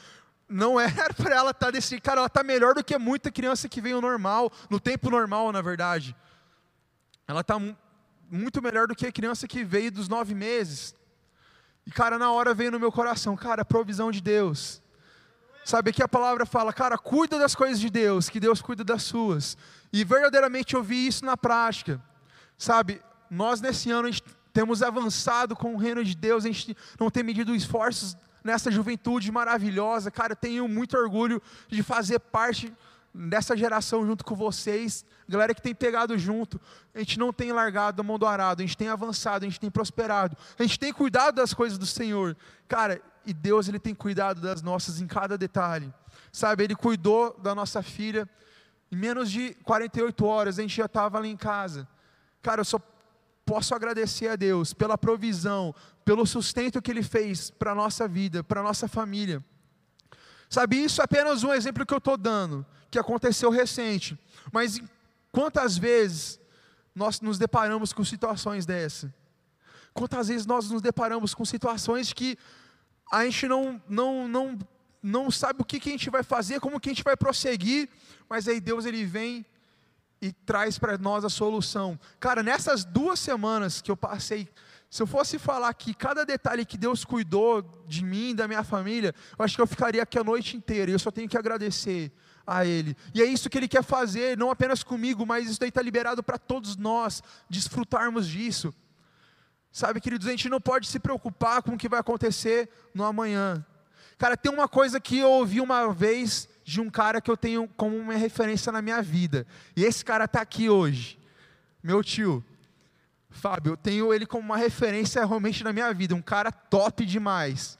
Não 0.49 0.77
era 0.81 1.13
para 1.13 1.35
ela 1.35 1.51
estar 1.51 1.67
tá 1.67 1.71
desse, 1.71 2.01
cara, 2.01 2.19
ela 2.19 2.27
está 2.27 2.43
melhor 2.43 2.73
do 2.73 2.83
que 2.83 2.97
muita 2.97 3.31
criança 3.31 3.69
que 3.69 3.79
veio 3.79 4.01
normal, 4.01 4.51
no 4.69 4.79
tempo 4.79 5.09
normal, 5.09 5.51
na 5.51 5.61
verdade. 5.61 6.15
Ela 7.27 7.41
está 7.41 7.57
muito 8.29 8.61
melhor 8.61 8.87
do 8.87 8.95
que 8.95 9.05
a 9.05 9.11
criança 9.11 9.47
que 9.47 9.63
veio 9.63 9.91
dos 9.91 10.09
nove 10.09 10.33
meses. 10.33 10.95
E, 11.85 11.91
cara, 11.91 12.17
na 12.17 12.31
hora 12.31 12.53
veio 12.53 12.71
no 12.71 12.79
meu 12.79 12.91
coração, 12.91 13.35
cara, 13.37 13.63
provisão 13.63 14.11
de 14.11 14.19
Deus. 14.19 14.81
Sabe, 15.63 15.91
aqui 15.91 16.01
a 16.01 16.07
palavra 16.07 16.45
fala, 16.45 16.73
cara, 16.73 16.97
cuida 16.97 17.37
das 17.37 17.55
coisas 17.55 17.79
de 17.79 17.89
Deus, 17.89 18.29
que 18.29 18.39
Deus 18.39 18.61
cuida 18.61 18.83
das 18.83 19.03
suas. 19.03 19.55
E 19.93 20.03
verdadeiramente 20.03 20.73
eu 20.73 20.83
vi 20.83 21.07
isso 21.07 21.23
na 21.23 21.37
prática. 21.37 22.01
Sabe, 22.57 23.01
nós 23.29 23.61
nesse 23.61 23.91
ano, 23.91 24.07
a 24.07 24.11
gente 24.11 24.23
temos 24.53 24.83
avançado 24.83 25.55
com 25.55 25.73
o 25.73 25.77
reino 25.77 26.03
de 26.03 26.15
Deus, 26.15 26.45
a 26.45 26.47
gente 26.47 26.77
não 26.99 27.09
tem 27.09 27.23
medido 27.23 27.55
esforços 27.55 28.15
nessa 28.43 28.69
juventude 28.69 29.31
maravilhosa. 29.31 30.11
Cara, 30.11 30.35
tenho 30.35 30.67
muito 30.67 30.95
orgulho 30.95 31.41
de 31.67 31.81
fazer 31.81 32.19
parte 32.19 32.71
dessa 33.13 33.55
geração 33.55 34.05
junto 34.05 34.25
com 34.25 34.35
vocês, 34.35 35.05
galera 35.29 35.53
que 35.53 35.61
tem 35.61 35.73
pegado 35.73 36.17
junto. 36.17 36.59
A 36.93 36.99
gente 36.99 37.19
não 37.19 37.31
tem 37.31 37.51
largado 37.51 38.01
a 38.01 38.03
mão 38.03 38.17
do 38.17 38.25
arado, 38.25 38.61
a 38.61 38.65
gente 38.65 38.77
tem 38.77 38.87
avançado, 38.87 39.45
a 39.45 39.47
gente 39.47 39.59
tem 39.59 39.69
prosperado, 39.69 40.35
a 40.57 40.63
gente 40.63 40.79
tem 40.79 40.91
cuidado 40.93 41.35
das 41.35 41.53
coisas 41.53 41.77
do 41.77 41.85
Senhor. 41.85 42.35
Cara, 42.67 43.01
e 43.25 43.33
Deus 43.33 43.67
ele 43.67 43.79
tem 43.79 43.95
cuidado 43.95 44.41
das 44.41 44.61
nossas 44.61 44.99
em 44.99 45.07
cada 45.07 45.37
detalhe. 45.37 45.93
Sabe, 46.31 46.63
ele 46.63 46.75
cuidou 46.75 47.39
da 47.39 47.53
nossa 47.55 47.81
filha 47.81 48.27
em 48.91 48.95
menos 48.95 49.31
de 49.31 49.55
48 49.63 50.25
horas, 50.25 50.59
a 50.59 50.61
gente 50.61 50.75
já 50.75 50.85
estava 50.85 51.17
ali 51.17 51.29
em 51.29 51.37
casa. 51.37 51.87
Cara, 52.41 52.61
eu 52.61 52.65
só 52.65 52.79
posso 53.45 53.75
agradecer 53.75 54.27
a 54.27 54.35
Deus 54.35 54.73
pela 54.73 54.97
provisão, 54.97 55.73
pelo 56.05 56.25
sustento 56.25 56.81
que 56.81 56.91
Ele 56.91 57.03
fez 57.03 57.49
para 57.49 57.71
a 57.71 57.75
nossa 57.75 58.07
vida, 58.07 58.43
para 58.43 58.61
a 58.61 58.63
nossa 58.63 58.87
família. 58.87 59.43
Sabe, 60.49 60.83
isso 60.83 61.01
é 61.01 61.03
apenas 61.03 61.43
um 61.43 61.51
exemplo 61.51 61.85
que 61.85 61.93
eu 61.93 61.97
estou 61.97 62.15
dando, 62.15 62.65
que 62.91 62.99
aconteceu 62.99 63.49
recente. 63.49 64.17
Mas 64.51 64.79
quantas 65.31 65.77
vezes 65.77 66.39
nós 66.93 67.19
nos 67.21 67.37
deparamos 67.37 67.91
com 67.91 68.03
situações 68.03 68.65
dessa? 68.65 69.13
Quantas 69.93 70.27
vezes 70.27 70.45
nós 70.45 70.69
nos 70.69 70.81
deparamos 70.81 71.33
com 71.33 71.43
situações 71.43 72.13
que 72.13 72.37
a 73.11 73.25
gente 73.25 73.47
não, 73.47 73.81
não, 73.87 74.27
não, 74.27 74.59
não 75.01 75.31
sabe 75.31 75.61
o 75.61 75.65
que, 75.65 75.79
que 75.79 75.89
a 75.89 75.91
gente 75.91 76.09
vai 76.09 76.23
fazer, 76.23 76.59
como 76.59 76.79
que 76.79 76.89
a 76.89 76.93
gente 76.93 77.03
vai 77.03 77.17
prosseguir, 77.17 77.89
mas 78.29 78.47
aí 78.47 78.59
Deus 78.59 78.85
ele 78.85 79.05
vem 79.05 79.45
e 80.23 80.31
traz 80.31 80.79
para 80.79 80.97
nós 80.97 81.25
a 81.25 81.29
solução. 81.29 81.99
Cara, 82.17 82.41
nessas 82.41 82.85
duas 82.85 83.19
semanas 83.19 83.81
que 83.81 83.91
eu 83.91 83.97
passei, 83.97 84.47
se 84.89 85.03
eu 85.03 85.05
fosse 85.05 85.37
falar 85.37 85.67
aqui 85.67 85.93
cada 85.93 86.25
detalhe 86.25 86.65
que 86.65 86.77
Deus 86.77 87.03
cuidou 87.03 87.61
de 87.85 88.05
mim, 88.05 88.33
da 88.33 88.47
minha 88.47 88.63
família, 88.63 89.13
eu 89.37 89.43
acho 89.43 89.53
que 89.57 89.61
eu 89.61 89.67
ficaria 89.67 90.01
aqui 90.01 90.17
a 90.17 90.23
noite 90.23 90.55
inteira. 90.55 90.89
E 90.89 90.93
eu 90.93 90.99
só 90.99 91.11
tenho 91.11 91.27
que 91.27 91.37
agradecer 91.37 92.09
a 92.47 92.65
Ele. 92.65 92.95
E 93.13 93.21
é 93.21 93.25
isso 93.25 93.49
que 93.49 93.57
Ele 93.57 93.67
quer 93.67 93.83
fazer, 93.83 94.37
não 94.37 94.49
apenas 94.49 94.81
comigo, 94.81 95.25
mas 95.25 95.49
isso 95.49 95.59
daí 95.59 95.67
está 95.67 95.81
liberado 95.81 96.23
para 96.23 96.37
todos 96.37 96.77
nós 96.77 97.21
desfrutarmos 97.49 98.25
disso. 98.25 98.73
Sabe, 99.73 99.99
queridos, 99.99 100.27
a 100.27 100.31
gente 100.31 100.47
não 100.47 100.61
pode 100.61 100.87
se 100.87 100.99
preocupar 100.99 101.61
com 101.63 101.73
o 101.73 101.77
que 101.77 101.89
vai 101.89 101.99
acontecer 101.99 102.69
no 102.93 103.03
amanhã. 103.03 103.65
Cara, 104.17 104.37
tem 104.37 104.53
uma 104.53 104.69
coisa 104.69 105.01
que 105.01 105.17
eu 105.17 105.29
ouvi 105.29 105.59
uma 105.59 105.91
vez 105.93 106.47
de 106.63 106.79
um 106.79 106.89
cara 106.89 107.19
que 107.19 107.29
eu 107.29 107.37
tenho 107.37 107.67
como 107.75 107.97
uma 107.97 108.13
referência 108.13 108.71
na 108.71 108.81
minha 108.81 109.01
vida. 109.01 109.45
E 109.75 109.83
esse 109.83 110.03
cara 110.03 110.25
está 110.25 110.41
aqui 110.41 110.69
hoje. 110.69 111.19
Meu 111.81 112.03
tio, 112.03 112.43
Fábio, 113.29 113.73
eu 113.73 113.77
tenho 113.77 114.13
ele 114.13 114.25
como 114.25 114.43
uma 114.43 114.57
referência 114.57 115.25
realmente 115.25 115.63
na 115.63 115.73
minha 115.73 115.93
vida, 115.93 116.15
um 116.15 116.21
cara 116.21 116.51
top 116.51 117.05
demais. 117.05 117.77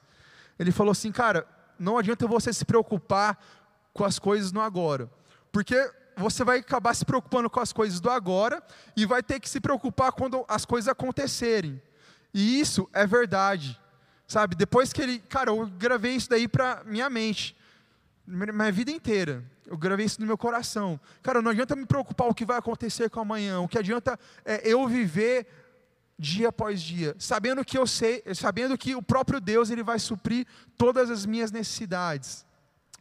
Ele 0.60 0.72
falou 0.72 0.92
assim, 0.92 1.12
cara, 1.12 1.48
não 1.80 1.98
adianta 1.98 2.28
você 2.28 2.52
se 2.52 2.66
preocupar 2.66 3.38
com 3.94 4.04
as 4.04 4.20
coisas 4.20 4.52
no 4.52 4.60
agora, 4.60 5.10
porque 5.52 5.92
você 6.16 6.44
vai 6.44 6.60
acabar 6.60 6.94
se 6.94 7.06
preocupando 7.06 7.50
com 7.50 7.60
as 7.60 7.72
coisas 7.72 8.00
do 8.00 8.10
agora 8.10 8.62
e 8.96 9.06
vai 9.06 9.24
ter 9.24 9.40
que 9.40 9.50
se 9.50 9.60
preocupar 9.60 10.12
quando 10.12 10.44
as 10.48 10.66
coisas 10.66 10.88
acontecerem. 10.88 11.82
E 12.34 12.60
isso 12.60 12.90
é 12.94 13.06
verdade, 13.06 13.80
sabe? 14.28 14.56
Depois 14.56 14.92
que 14.92 15.02
ele, 15.02 15.20
cara, 15.20 15.52
eu 15.52 15.66
gravei 15.68 16.16
isso 16.16 16.30
daí 16.30 16.48
para 16.48 16.84
minha 16.86 17.10
mente 17.10 17.56
minha 18.26 18.72
vida 18.72 18.92
inteira. 18.92 19.44
Eu 19.66 19.78
gravei 19.78 20.06
isso 20.06 20.20
no 20.20 20.28
meu 20.28 20.38
coração. 20.38 21.00
Cara, 21.22 21.42
não 21.42 21.52
adianta 21.52 21.76
me 21.76 21.86
preocupar 21.86 22.28
o 22.28 22.34
que 22.34 22.46
vai 22.46 22.58
acontecer 22.58 23.10
com 23.10 23.20
amanhã. 23.20 23.60
O 23.60 23.68
que 23.68 23.78
adianta 23.78 24.20
é 24.46 24.62
eu 24.68 24.88
viver 24.88 25.48
dia 26.18 26.50
após 26.50 26.82
dia, 26.82 27.16
sabendo 27.18 27.66
que 27.66 27.78
eu 27.78 27.88
sei, 27.88 28.24
sabendo 28.36 28.78
que 28.78 28.96
o 28.96 29.02
próprio 29.02 29.42
Deus 29.42 29.70
ele 29.70 29.84
vai 29.84 30.00
suprir 30.00 30.46
todas 30.78 31.10
as 31.10 31.26
minhas 31.26 31.52
necessidades. 31.52 32.46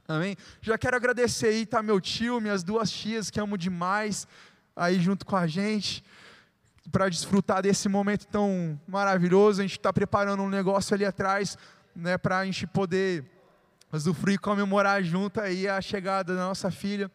Amém? 0.08 0.36
Já 0.60 0.76
quero 0.76 0.96
agradecer 0.96 1.48
aí, 1.48 1.66
tá 1.66 1.82
meu 1.82 2.00
tio, 2.00 2.40
minhas 2.40 2.62
duas 2.62 2.90
tias 2.90 3.30
que 3.30 3.38
amo 3.38 3.56
demais 3.56 4.26
aí 4.74 4.98
junto 4.98 5.24
com 5.24 5.36
a 5.36 5.46
gente 5.46 6.02
para 6.90 7.08
desfrutar 7.08 7.62
desse 7.62 7.88
momento 7.88 8.26
tão 8.26 8.80
maravilhoso. 8.88 9.60
A 9.60 9.64
gente 9.64 9.78
está 9.78 9.92
preparando 9.92 10.42
um 10.42 10.48
negócio 10.48 10.94
ali 10.94 11.04
atrás, 11.04 11.56
né, 11.94 12.18
para 12.18 12.38
a 12.38 12.44
gente 12.44 12.66
poder 12.66 13.24
usufruir 13.92 14.36
e 14.36 14.38
comemorar 14.38 15.02
junto 15.02 15.40
aí 15.40 15.68
a 15.68 15.80
chegada 15.80 16.34
da 16.34 16.42
nossa 16.42 16.70
filha. 16.70 17.10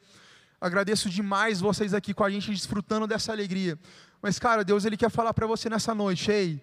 Agradeço 0.62 1.10
demais 1.10 1.60
vocês 1.60 1.94
aqui 1.94 2.14
com 2.14 2.24
a 2.24 2.30
gente, 2.30 2.52
desfrutando 2.52 3.08
dessa 3.08 3.32
alegria. 3.32 3.78
Mas, 4.22 4.40
cara, 4.40 4.64
Deus 4.64 4.86
ele 4.86 4.98
quer 4.98 5.10
falar 5.10 5.34
para 5.34 5.46
você 5.46 5.70
nessa 5.70 5.94
noite, 5.94 6.32
ei, 6.32 6.62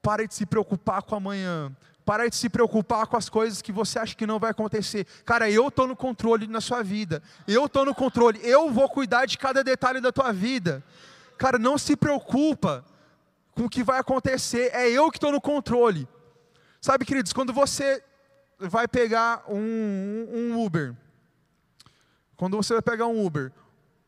pare 0.00 0.26
de 0.26 0.34
se 0.34 0.46
preocupar 0.46 1.02
com 1.02 1.14
amanhã. 1.14 1.74
Para 2.04 2.28
de 2.28 2.36
se 2.36 2.48
preocupar 2.48 3.08
com 3.08 3.16
as 3.16 3.28
coisas 3.28 3.60
que 3.60 3.72
você 3.72 3.98
acha 3.98 4.14
que 4.14 4.26
não 4.26 4.38
vai 4.38 4.52
acontecer. 4.52 5.04
Cara, 5.24 5.50
eu 5.50 5.66
estou 5.66 5.88
no 5.88 5.96
controle 5.96 6.46
na 6.46 6.60
sua 6.60 6.80
vida. 6.80 7.20
Eu 7.48 7.66
estou 7.66 7.84
no 7.84 7.92
controle. 7.92 8.38
Eu 8.44 8.70
vou 8.70 8.88
cuidar 8.88 9.26
de 9.26 9.36
cada 9.36 9.64
detalhe 9.64 10.00
da 10.00 10.12
tua 10.12 10.32
vida. 10.32 10.84
Cara, 11.36 11.58
não 11.58 11.76
se 11.76 11.96
preocupa 11.96 12.84
com 13.56 13.64
o 13.64 13.68
que 13.68 13.82
vai 13.82 13.98
acontecer. 13.98 14.70
É 14.72 14.88
eu 14.88 15.10
que 15.10 15.16
estou 15.16 15.32
no 15.32 15.40
controle. 15.40 16.08
Sabe, 16.80 17.04
queridos, 17.04 17.32
quando 17.32 17.52
você 17.52 18.00
vai 18.58 18.88
pegar 18.88 19.44
um, 19.48 20.26
um 20.32 20.64
Uber, 20.64 20.94
quando 22.36 22.56
você 22.56 22.74
vai 22.74 22.82
pegar 22.82 23.06
um 23.06 23.24
Uber, 23.24 23.52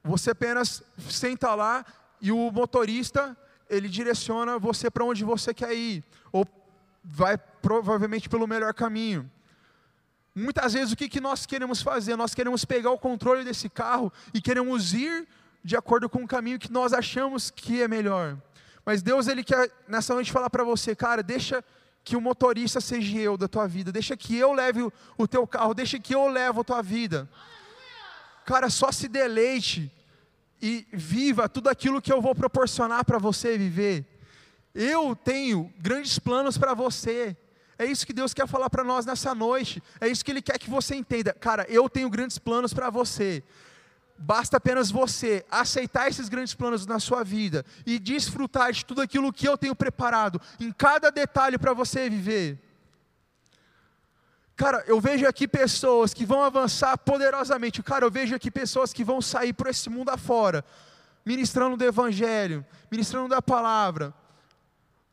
você 0.02 0.30
apenas 0.30 0.82
senta 1.08 1.54
lá 1.54 1.84
e 2.20 2.32
o 2.32 2.50
motorista 2.50 3.37
ele 3.68 3.88
direciona 3.88 4.58
você 4.58 4.90
para 4.90 5.04
onde 5.04 5.24
você 5.24 5.52
quer 5.52 5.74
ir, 5.74 6.04
ou 6.32 6.46
vai 7.04 7.37
provavelmente 7.37 8.28
pelo 8.28 8.46
melhor 8.46 8.72
caminho. 8.74 9.30
Muitas 10.34 10.72
vezes 10.72 10.92
o 10.92 10.96
que, 10.96 11.08
que 11.08 11.20
nós 11.20 11.46
queremos 11.46 11.82
fazer? 11.82 12.16
Nós 12.16 12.34
queremos 12.34 12.64
pegar 12.64 12.90
o 12.90 12.98
controle 12.98 13.44
desse 13.44 13.68
carro 13.68 14.12
e 14.32 14.40
queremos 14.40 14.94
ir 14.94 15.26
de 15.64 15.76
acordo 15.76 16.08
com 16.08 16.22
o 16.22 16.28
caminho 16.28 16.58
que 16.58 16.70
nós 16.70 16.92
achamos 16.92 17.50
que 17.50 17.82
é 17.82 17.88
melhor. 17.88 18.38
Mas 18.84 19.02
Deus 19.02 19.26
ele 19.26 19.42
quer 19.42 19.70
nessa 19.87 20.14
noite 20.14 20.32
falar 20.32 20.48
para 20.48 20.64
você, 20.64 20.94
cara, 20.94 21.22
deixa 21.22 21.62
que 22.09 22.16
o 22.16 22.21
motorista 22.23 22.81
seja 22.81 23.18
eu 23.18 23.37
da 23.37 23.47
tua 23.47 23.68
vida, 23.68 23.92
deixa 23.92 24.16
que 24.16 24.35
eu 24.35 24.55
leve 24.55 24.81
o, 25.18 25.29
teu 25.29 25.47
carro, 25.47 25.75
deixa 25.75 25.99
que 25.99 26.14
eu 26.14 26.27
levo 26.27 26.62
a 26.62 26.64
tua 26.64 26.83
vida. 26.83 27.29
Cara, 28.47 28.71
só 28.71 28.90
se 28.90 29.09
deleite 29.09 29.92
e 30.61 30.87
viva 30.90 31.51
tudo 31.51 31.68
aquilo 31.68 32.01
que 32.01 32.11
eu 32.11 32.23
vou 32.23 32.35
proporcionar 32.35 33.05
para 33.05 33.18
você 33.18 33.59
viver. 33.59 34.07
Eu 34.75 35.14
tenho 35.14 35.71
grandes 35.77 36.18
planos 36.18 36.57
para 36.57 36.73
você. 36.73 37.37
É 37.79 37.85
isso 37.85 38.07
que 38.07 38.14
Deus 38.14 38.33
quer 38.33 38.49
falar 38.49 38.71
para 38.71 38.83
nós 38.83 39.05
nessa 39.05 39.35
noite. 39.35 39.83
É 40.01 40.09
isso 40.09 40.25
que 40.25 40.31
Ele 40.31 40.40
quer 40.40 40.59
que 40.59 40.71
você 40.71 40.94
entenda. 40.94 41.35
Cara, 41.35 41.66
eu 41.68 41.90
tenho 41.90 42.09
grandes 42.09 42.38
planos 42.38 42.73
para 42.73 42.88
você. 42.88 43.44
Basta 44.18 44.57
apenas 44.57 44.90
você 44.90 45.46
aceitar 45.48 46.09
esses 46.09 46.28
grandes 46.28 46.52
planos 46.52 46.85
na 46.85 46.98
sua 46.98 47.22
vida 47.22 47.64
e 47.87 47.98
desfrutar 47.98 48.72
de 48.72 48.85
tudo 48.85 49.00
aquilo 49.00 49.33
que 49.33 49.48
eu 49.48 49.57
tenho 49.57 49.76
preparado, 49.76 50.40
em 50.59 50.72
cada 50.72 51.11
detalhe 51.11 51.57
para 51.57 51.72
você 51.72 52.11
viver. 52.11 52.59
Cara, 54.57 54.83
eu 54.88 55.00
vejo 55.00 55.24
aqui 55.24 55.46
pessoas 55.46 56.12
que 56.12 56.26
vão 56.26 56.42
avançar 56.42 56.98
poderosamente. 56.98 57.81
Cara, 57.81 58.04
eu 58.04 58.11
vejo 58.11 58.35
aqui 58.35 58.50
pessoas 58.50 58.92
que 58.92 59.04
vão 59.04 59.22
sair 59.22 59.52
por 59.52 59.68
esse 59.68 59.88
mundo 59.88 60.09
afora, 60.09 60.64
ministrando 61.24 61.76
do 61.76 61.85
Evangelho, 61.85 62.66
ministrando 62.90 63.28
da 63.28 63.40
palavra, 63.40 64.12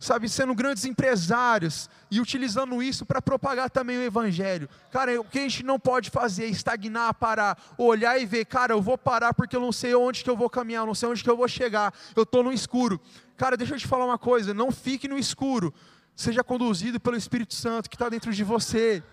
sabe, 0.06 0.30
sendo 0.30 0.54
grandes 0.54 0.86
empresários 0.86 1.90
e 2.12 2.22
utilizando 2.22 2.82
isso 2.82 3.06
para 3.06 3.22
propagar 3.22 3.70
também 3.70 3.98
o 3.98 4.04
Evangelho. 4.04 4.70
Cara, 4.92 5.20
o 5.20 5.26
que 5.26 5.40
a 5.40 5.42
gente 5.42 5.64
não 5.64 5.80
pode 5.80 6.10
fazer 6.10 6.46
é 6.46 6.48
estagnar, 6.48 7.14
parar, 7.16 7.58
olhar 7.78 8.20
e 8.22 8.26
ver, 8.26 8.46
cara, 8.46 8.74
eu 8.74 8.82
vou 8.82 8.98
parar 8.98 9.34
porque 9.34 9.56
eu 9.56 9.60
não 9.60 9.72
sei 9.72 9.96
onde 9.96 10.24
que 10.24 10.30
eu 10.30 10.38
vou 10.38 10.50
caminhar, 10.50 10.84
eu 10.84 10.88
não 10.88 10.96
sei 10.96 11.10
onde 11.10 11.24
que 11.24 11.30
eu 11.30 11.36
vou 11.36 11.48
chegar, 11.48 11.94
eu 12.16 12.24
estou 12.24 12.44
no 12.44 12.54
escuro. 12.54 13.02
Cara, 13.36 13.58
deixa 13.58 13.74
eu 13.74 13.80
te 13.80 13.88
falar 13.88 14.06
uma 14.06 14.18
coisa, 14.18 14.54
não 14.54 14.72
fique 14.72 15.08
no 15.08 15.18
escuro, 15.18 15.74
seja 16.16 16.44
conduzido 16.44 17.00
pelo 17.00 17.18
Espírito 17.18 17.56
Santo 17.56 17.90
que 17.90 17.96
está 17.96 18.08
dentro 18.08 18.32
de 18.32 18.44
você. 18.44 19.04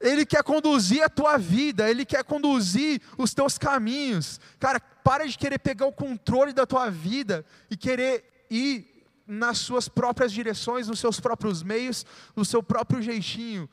Ele 0.00 0.24
quer 0.26 0.42
conduzir 0.42 1.02
a 1.02 1.08
tua 1.08 1.36
vida, 1.36 1.88
Ele 1.90 2.04
quer 2.04 2.24
conduzir 2.24 3.00
os 3.16 3.34
teus 3.34 3.56
caminhos. 3.58 4.40
Cara, 4.58 4.80
para 4.80 5.26
de 5.26 5.36
querer 5.36 5.58
pegar 5.58 5.86
o 5.86 5.92
controle 5.92 6.52
da 6.52 6.66
tua 6.66 6.90
vida 6.90 7.44
e 7.70 7.76
querer 7.76 8.46
ir 8.50 8.95
nas 9.26 9.58
suas 9.58 9.88
próprias 9.88 10.32
direções, 10.32 10.88
nos 10.88 11.00
seus 11.00 11.18
próprios 11.18 11.62
meios, 11.62 12.06
no 12.34 12.44
seu 12.44 12.62
próprio 12.62 13.02
jeitinho. 13.02 13.68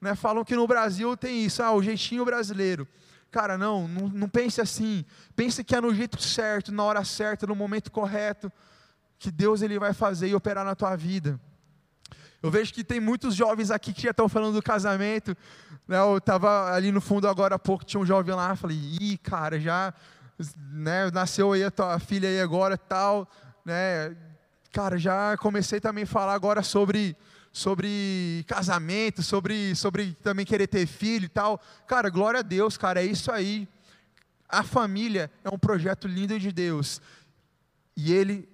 Né? 0.00 0.14
Falam 0.14 0.44
que 0.44 0.56
no 0.56 0.66
Brasil 0.66 1.16
tem 1.16 1.44
isso, 1.44 1.62
ah, 1.62 1.72
o 1.72 1.82
jeitinho 1.82 2.24
brasileiro. 2.24 2.86
Cara, 3.30 3.58
não, 3.58 3.86
não, 3.86 4.08
não 4.08 4.28
pense 4.28 4.60
assim. 4.60 5.04
Pense 5.34 5.62
que 5.62 5.74
é 5.74 5.80
no 5.80 5.94
jeito 5.94 6.20
certo, 6.22 6.72
na 6.72 6.82
hora 6.82 7.04
certa, 7.04 7.46
no 7.46 7.54
momento 7.54 7.90
correto, 7.90 8.50
que 9.18 9.30
Deus 9.30 9.62
ele 9.62 9.78
vai 9.78 9.92
fazer 9.92 10.28
e 10.28 10.34
operar 10.34 10.64
na 10.64 10.74
tua 10.74 10.96
vida. 10.96 11.38
Eu 12.42 12.50
vejo 12.50 12.72
que 12.72 12.84
tem 12.84 13.00
muitos 13.00 13.34
jovens 13.34 13.70
aqui 13.70 13.92
que 13.92 14.02
já 14.02 14.10
estão 14.10 14.28
falando 14.28 14.54
do 14.54 14.62
casamento. 14.62 15.36
Né? 15.88 15.98
Eu 15.98 16.18
estava 16.18 16.72
ali 16.72 16.92
no 16.92 17.00
fundo 17.00 17.28
agora 17.28 17.56
há 17.56 17.58
pouco, 17.58 17.84
tinha 17.84 18.00
um 18.00 18.06
jovem 18.06 18.34
lá, 18.34 18.54
falei, 18.54 18.76
ih, 19.00 19.18
cara, 19.18 19.58
já 19.58 19.92
né, 20.70 21.10
nasceu 21.10 21.52
aí 21.52 21.64
a 21.64 21.70
tua 21.70 21.98
filha 21.98 22.28
aí 22.28 22.40
agora 22.40 22.76
tal. 22.76 23.28
Né? 23.64 24.16
Cara, 24.76 24.98
já 24.98 25.38
comecei 25.38 25.80
também 25.80 26.04
a 26.04 26.06
falar 26.06 26.34
agora 26.34 26.62
sobre 26.62 27.16
sobre 27.50 28.44
casamento, 28.46 29.22
sobre, 29.22 29.74
sobre 29.74 30.12
também 30.22 30.44
querer 30.44 30.66
ter 30.66 30.86
filho 30.86 31.24
e 31.24 31.28
tal. 31.30 31.58
Cara, 31.86 32.10
glória 32.10 32.40
a 32.40 32.42
Deus, 32.42 32.76
cara, 32.76 33.00
é 33.00 33.06
isso 33.06 33.32
aí. 33.32 33.66
A 34.46 34.62
família 34.62 35.30
é 35.42 35.48
um 35.48 35.58
projeto 35.58 36.06
lindo 36.06 36.38
de 36.38 36.52
Deus. 36.52 37.00
E 37.96 38.12
Ele 38.12 38.46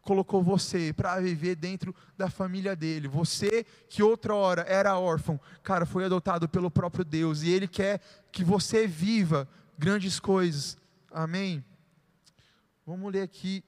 colocou 0.00 0.42
você 0.42 0.94
para 0.94 1.20
viver 1.20 1.56
dentro 1.56 1.94
da 2.16 2.30
família 2.30 2.74
dele. 2.74 3.06
Você 3.06 3.66
que 3.86 4.02
outra 4.02 4.34
hora 4.34 4.62
era 4.62 4.98
órfão, 4.98 5.38
cara, 5.62 5.84
foi 5.84 6.06
adotado 6.06 6.48
pelo 6.48 6.70
próprio 6.70 7.04
Deus 7.04 7.42
e 7.42 7.50
ele 7.50 7.68
quer 7.68 8.00
que 8.32 8.42
você 8.42 8.86
viva 8.86 9.46
grandes 9.78 10.18
coisas. 10.18 10.78
Amém. 11.12 11.62
Vamos 12.86 13.12
ler 13.12 13.20
aqui. 13.20 13.62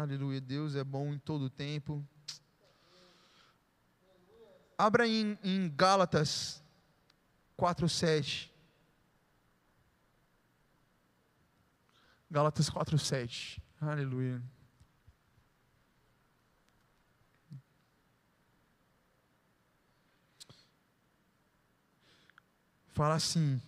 Aleluia, 0.00 0.40
Deus 0.40 0.76
é 0.76 0.84
bom 0.84 1.12
em 1.12 1.18
todo 1.18 1.50
tempo. 1.50 2.06
Abra 4.78 5.08
em, 5.08 5.36
em 5.42 5.68
Gálatas 5.74 6.62
4:7. 7.58 8.48
Gálatas 12.30 12.70
4:7. 12.70 13.60
Aleluia. 13.80 14.40
Fala 22.86 23.16
assim: 23.16 23.60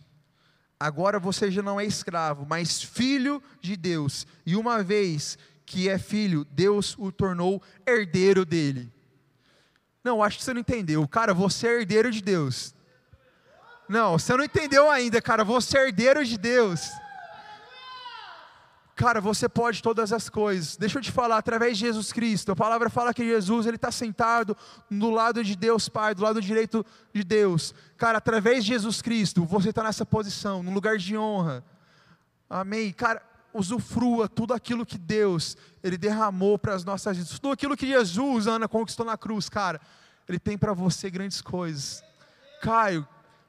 Agora 0.79 1.19
você 1.19 1.51
já 1.51 1.61
não 1.61 1.81
é 1.81 1.85
escravo, 1.85 2.47
mas 2.47 2.81
filho 2.81 3.43
de 3.61 3.77
Deus. 3.77 4.29
E 4.47 4.55
uma 4.55 4.81
vez 4.81 5.37
que 5.71 5.89
é 5.89 5.99
filho, 5.99 6.45
Deus 6.51 6.97
o 6.99 7.13
tornou 7.13 7.63
herdeiro 7.87 8.45
dele. 8.45 8.93
Não, 10.03 10.21
acho 10.21 10.39
que 10.39 10.43
você 10.43 10.53
não 10.53 10.61
entendeu. 10.61 11.07
Cara, 11.07 11.33
você 11.33 11.69
é 11.69 11.79
herdeiro 11.79 12.11
de 12.11 12.21
Deus. 12.21 12.75
Não, 13.89 14.19
você 14.19 14.37
não 14.37 14.43
entendeu 14.43 14.91
ainda, 14.91 15.23
cara. 15.23 15.45
Você 15.45 15.79
é 15.79 15.87
herdeiro 15.87 16.25
de 16.25 16.37
Deus. 16.37 16.91
Cara, 18.97 19.21
você 19.21 19.49
pode 19.49 19.81
todas 19.81 20.13
as 20.13 20.29
coisas. 20.29 20.77
Deixa 20.77 20.99
eu 20.99 21.03
te 21.03 21.13
falar, 21.13 21.39
através 21.39 21.79
de 21.79 21.87
Jesus 21.87 22.13
Cristo, 22.13 22.51
a 22.51 22.57
palavra 22.57 22.91
fala 22.91 23.15
que 23.15 23.25
Jesus 23.25 23.65
ele 23.65 23.77
está 23.77 23.93
sentado 23.93 24.57
do 24.91 25.09
lado 25.09 25.45
de 25.45 25.55
Deus 25.55 25.89
Pai, 25.89 26.17
do 26.17 26.23
lado 26.23 26.41
direito 26.41 26.85
de 27.15 27.23
Deus. 27.23 27.73
Cara, 27.97 28.19
através 28.19 28.65
de 28.65 28.73
Jesus 28.73 29.01
Cristo, 29.01 29.45
você 29.45 29.71
está 29.71 29.85
nessa 29.85 30.05
posição, 30.05 30.65
num 30.65 30.75
lugar 30.75 30.99
de 30.99 31.17
honra. 31.17 31.65
Amém. 32.49 32.93
Cara, 32.93 33.23
usufrua 33.53 34.29
tudo 34.29 34.55
aquilo 34.55 34.87
que 34.87 34.99
Deus 34.99 35.57
ele 35.83 35.97
derramou 35.97 36.59
para 36.59 36.75
as 36.75 36.85
nossas 36.85 37.17
vidas, 37.17 37.39
tudo 37.39 37.53
aquilo 37.53 37.77
que 37.77 37.87
Jesus, 37.87 38.47
Ana, 38.47 38.69
conquistou 38.69 39.05
na 39.05 39.17
cruz, 39.17 39.49
cara. 39.49 39.81
Ele 40.29 40.39
tem 40.39 40.57
para 40.57 40.73
você 40.73 41.11
grandes 41.11 41.41
coisas. 41.41 42.05
Caio, 42.63 43.07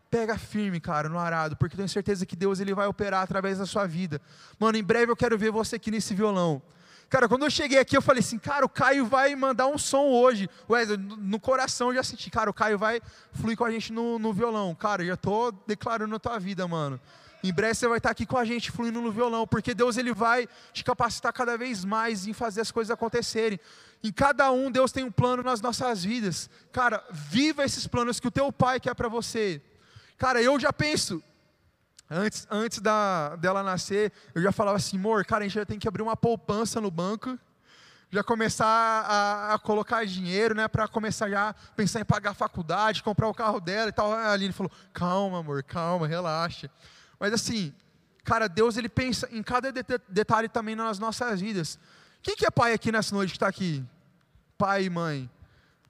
pega 0.09 0.37
firme, 0.37 0.79
cara, 0.79 1.07
no 1.07 1.19
arado, 1.19 1.55
porque 1.55 1.75
tenho 1.75 1.87
certeza 1.87 2.25
que 2.25 2.35
Deus 2.35 2.59
ele 2.59 2.73
vai 2.73 2.87
operar 2.87 3.21
através 3.21 3.57
da 3.57 3.65
sua 3.65 3.85
vida. 3.85 4.21
Mano, 4.59 4.77
em 4.77 4.83
breve 4.83 5.11
eu 5.11 5.15
quero 5.15 5.37
ver 5.37 5.51
você 5.51 5.75
aqui 5.75 5.91
nesse 5.91 6.13
violão. 6.13 6.61
Cara, 7.11 7.27
quando 7.27 7.43
eu 7.43 7.51
cheguei 7.51 7.77
aqui, 7.77 7.95
eu 7.95 8.01
falei 8.01 8.21
assim, 8.21 8.39
cara, 8.39 8.65
o 8.65 8.69
Caio 8.69 9.05
vai 9.05 9.35
mandar 9.35 9.67
um 9.67 9.77
som 9.77 10.05
hoje. 10.05 10.49
Wesley, 10.69 10.97
no 10.97 11.41
coração 11.41 11.89
eu 11.89 11.95
já 11.95 12.03
senti, 12.03 12.29
cara, 12.29 12.49
o 12.49 12.53
Caio 12.53 12.77
vai 12.77 13.01
fluir 13.33 13.57
com 13.57 13.65
a 13.65 13.69
gente 13.69 13.91
no, 13.91 14.17
no 14.17 14.31
violão. 14.31 14.73
Cara, 14.73 15.03
eu 15.03 15.07
já 15.07 15.13
estou 15.15 15.51
declarando 15.67 16.15
a 16.15 16.19
tua 16.19 16.39
vida, 16.39 16.65
mano. 16.67 16.99
Em 17.43 17.51
breve 17.51 17.73
você 17.73 17.87
vai 17.87 17.97
estar 17.97 18.11
aqui 18.11 18.25
com 18.25 18.37
a 18.37 18.45
gente 18.45 18.71
fluindo 18.71 19.01
no 19.01 19.11
violão, 19.11 19.47
porque 19.47 19.73
Deus 19.73 19.97
ele 19.97 20.13
vai 20.13 20.47
te 20.71 20.83
capacitar 20.83 21.33
cada 21.33 21.57
vez 21.57 21.83
mais 21.83 22.27
em 22.27 22.33
fazer 22.33 22.61
as 22.61 22.71
coisas 22.71 22.91
acontecerem. 22.91 23.59
Em 24.03 24.11
cada 24.11 24.51
um, 24.51 24.69
Deus 24.69 24.91
tem 24.91 25.03
um 25.03 25.11
plano 25.11 25.41
nas 25.41 25.61
nossas 25.61 26.03
vidas. 26.03 26.49
Cara, 26.71 27.03
viva 27.09 27.63
esses 27.63 27.87
planos 27.87 28.19
que 28.19 28.27
o 28.27 28.31
teu 28.31 28.51
pai 28.51 28.79
quer 28.79 28.93
para 28.93 29.09
você. 29.09 29.61
Cara, 30.17 30.39
eu 30.41 30.59
já 30.59 30.71
penso, 30.71 31.23
antes, 32.07 32.47
antes 32.51 32.79
da, 32.79 33.35
dela 33.37 33.63
nascer, 33.63 34.11
eu 34.35 34.41
já 34.41 34.51
falava 34.51 34.77
assim, 34.77 34.97
amor, 34.97 35.25
cara, 35.25 35.43
a 35.43 35.47
gente 35.47 35.55
já 35.55 35.65
tem 35.65 35.79
que 35.79 35.87
abrir 35.87 36.03
uma 36.03 36.15
poupança 36.15 36.79
no 36.79 36.91
banco, 36.91 37.39
já 38.11 38.23
começar 38.23 38.67
a, 38.67 39.53
a 39.55 39.59
colocar 39.59 40.05
dinheiro, 40.05 40.53
né, 40.53 40.67
para 40.67 40.87
começar 40.87 41.27
já 41.27 41.49
a 41.49 41.53
pensar 41.53 42.01
em 42.01 42.05
pagar 42.05 42.31
a 42.31 42.35
faculdade, 42.35 43.01
comprar 43.01 43.27
o 43.29 43.33
carro 43.33 43.59
dela 43.59 43.89
e 43.89 43.93
tal. 43.93 44.13
A 44.13 44.31
Aline 44.31 44.53
falou, 44.53 44.71
calma, 44.93 45.39
amor, 45.39 45.63
calma, 45.63 46.05
relaxa. 46.07 46.69
Mas 47.21 47.33
assim, 47.33 47.71
cara, 48.23 48.49
Deus 48.49 48.77
ele 48.77 48.89
pensa 48.89 49.29
em 49.31 49.43
cada 49.43 49.71
detalhe 50.09 50.49
também 50.49 50.75
nas 50.75 50.97
nossas 50.97 51.39
vidas. 51.39 51.77
Quem 52.19 52.35
que 52.35 52.47
é 52.47 52.49
pai 52.49 52.73
aqui 52.73 52.91
nessa 52.91 53.13
noite 53.13 53.29
que 53.29 53.35
está 53.35 53.47
aqui? 53.47 53.85
Pai 54.57 54.85
e 54.85 54.89
mãe. 54.89 55.29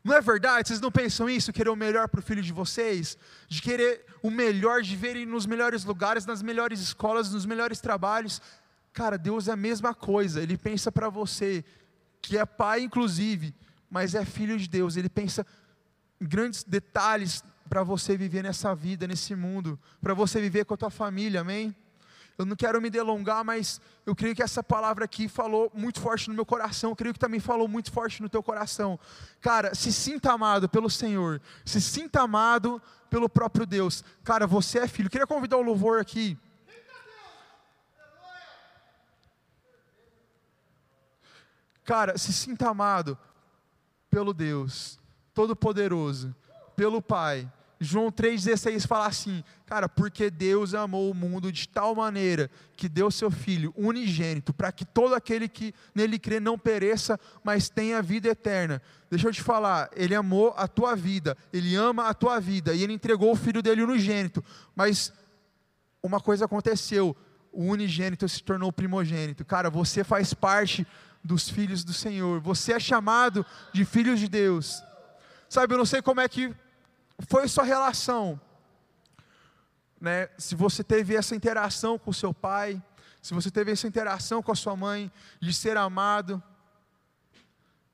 Não 0.03 0.13
é 0.13 0.19
verdade? 0.19 0.67
Vocês 0.67 0.81
não 0.81 0.91
pensam 0.91 1.29
isso? 1.29 1.53
Querer 1.53 1.69
o 1.69 1.75
melhor 1.75 2.09
para 2.09 2.19
o 2.19 2.23
filho 2.23 2.41
de 2.41 2.51
vocês? 2.51 3.17
De 3.47 3.61
querer 3.61 4.05
o 4.21 4.29
melhor, 4.29 4.81
de 4.81 4.93
verem 4.93 5.25
nos 5.25 5.45
melhores 5.45 5.85
lugares, 5.85 6.25
nas 6.25 6.41
melhores 6.41 6.81
escolas, 6.81 7.31
nos 7.31 7.45
melhores 7.45 7.79
trabalhos? 7.79 8.41
Cara, 8.91 9.17
Deus 9.17 9.47
é 9.47 9.53
a 9.53 9.55
mesma 9.55 9.93
coisa. 9.93 10.41
Ele 10.41 10.57
pensa 10.57 10.91
para 10.91 11.07
você, 11.07 11.63
que 12.21 12.37
é 12.37 12.45
pai, 12.45 12.81
inclusive, 12.81 13.55
mas 13.89 14.15
é 14.15 14.25
filho 14.25 14.57
de 14.57 14.67
Deus. 14.67 14.97
Ele 14.97 15.07
pensa 15.07 15.47
em 16.19 16.27
grandes 16.27 16.65
detalhes 16.65 17.41
para 17.71 17.83
você 17.83 18.17
viver 18.17 18.43
nessa 18.43 18.75
vida, 18.75 19.07
nesse 19.07 19.33
mundo, 19.33 19.79
para 20.01 20.13
você 20.13 20.41
viver 20.41 20.65
com 20.65 20.73
a 20.73 20.77
tua 20.77 20.89
família, 20.89 21.39
amém? 21.39 21.73
Eu 22.37 22.45
não 22.45 22.53
quero 22.53 22.81
me 22.81 22.89
delongar, 22.89 23.45
mas 23.45 23.79
eu 24.05 24.13
creio 24.13 24.35
que 24.35 24.43
essa 24.43 24.61
palavra 24.61 25.05
aqui 25.05 25.29
falou 25.29 25.71
muito 25.73 26.01
forte 26.01 26.27
no 26.27 26.35
meu 26.35 26.45
coração. 26.45 26.89
Eu 26.89 26.97
creio 26.97 27.13
que 27.13 27.19
também 27.19 27.39
falou 27.39 27.69
muito 27.69 27.89
forte 27.89 28.21
no 28.21 28.27
teu 28.27 28.43
coração. 28.43 28.99
Cara, 29.39 29.73
se 29.73 29.93
sinta 29.93 30.33
amado 30.33 30.67
pelo 30.67 30.89
Senhor. 30.89 31.41
Se 31.63 31.79
sinta 31.79 32.19
amado 32.19 32.81
pelo 33.09 33.29
próprio 33.29 33.65
Deus. 33.65 34.03
Cara, 34.21 34.45
você 34.45 34.79
é 34.79 34.87
filho. 34.87 35.07
Eu 35.07 35.11
queria 35.11 35.25
convidar 35.25 35.55
o 35.55 35.61
louvor 35.61 36.01
aqui. 36.01 36.37
Cara, 41.85 42.17
se 42.17 42.33
sinta 42.33 42.69
amado 42.69 43.17
pelo 44.09 44.33
Deus 44.33 44.99
Todo-Poderoso, 45.33 46.35
pelo 46.75 47.01
Pai 47.01 47.49
João 47.83 48.11
3,16 48.11 48.85
fala 48.85 49.07
assim, 49.07 49.43
cara, 49.65 49.89
porque 49.89 50.29
Deus 50.29 50.75
amou 50.75 51.09
o 51.09 51.15
mundo 51.15 51.51
de 51.51 51.67
tal 51.67 51.95
maneira 51.95 52.47
que 52.77 52.87
deu 52.87 53.09
seu 53.09 53.31
Filho 53.31 53.73
unigênito, 53.75 54.53
para 54.53 54.71
que 54.71 54.85
todo 54.85 55.15
aquele 55.15 55.49
que 55.49 55.73
nele 55.95 56.19
crê 56.19 56.39
não 56.39 56.59
pereça, 56.59 57.19
mas 57.43 57.69
tenha 57.69 57.99
vida 57.99 58.29
eterna. 58.29 58.79
Deixa 59.09 59.27
eu 59.27 59.33
te 59.33 59.41
falar, 59.41 59.89
Ele 59.95 60.13
amou 60.13 60.53
a 60.55 60.67
tua 60.67 60.95
vida, 60.95 61.35
Ele 61.51 61.75
ama 61.75 62.07
a 62.07 62.13
tua 62.13 62.39
vida, 62.39 62.71
e 62.71 62.83
Ele 62.83 62.93
entregou 62.93 63.31
o 63.31 63.35
Filho 63.35 63.63
dele 63.63 63.81
unigênito, 63.81 64.45
mas 64.75 65.11
uma 66.03 66.19
coisa 66.19 66.45
aconteceu, 66.45 67.17
o 67.51 67.63
unigênito 67.63 68.29
se 68.29 68.43
tornou 68.43 68.71
primogênito. 68.71 69.43
Cara, 69.43 69.71
você 69.71 70.03
faz 70.03 70.35
parte 70.35 70.85
dos 71.23 71.49
filhos 71.49 71.83
do 71.83 71.93
Senhor, 71.93 72.39
você 72.41 72.73
é 72.73 72.79
chamado 72.79 73.43
de 73.73 73.83
filhos 73.85 74.19
de 74.19 74.27
Deus. 74.27 74.83
Sabe, 75.49 75.73
eu 75.73 75.79
não 75.79 75.85
sei 75.85 75.99
como 76.03 76.21
é 76.21 76.29
que 76.29 76.53
foi 77.27 77.47
sua 77.47 77.63
relação, 77.63 78.39
né? 79.99 80.29
Se 80.37 80.55
você 80.55 80.83
teve 80.83 81.15
essa 81.15 81.35
interação 81.35 81.97
com 81.99 82.11
seu 82.11 82.33
pai, 82.33 82.81
se 83.21 83.33
você 83.33 83.51
teve 83.51 83.71
essa 83.71 83.87
interação 83.87 84.41
com 84.41 84.51
a 84.51 84.55
sua 84.55 84.75
mãe, 84.75 85.11
de 85.39 85.53
ser 85.53 85.77
amado, 85.77 86.41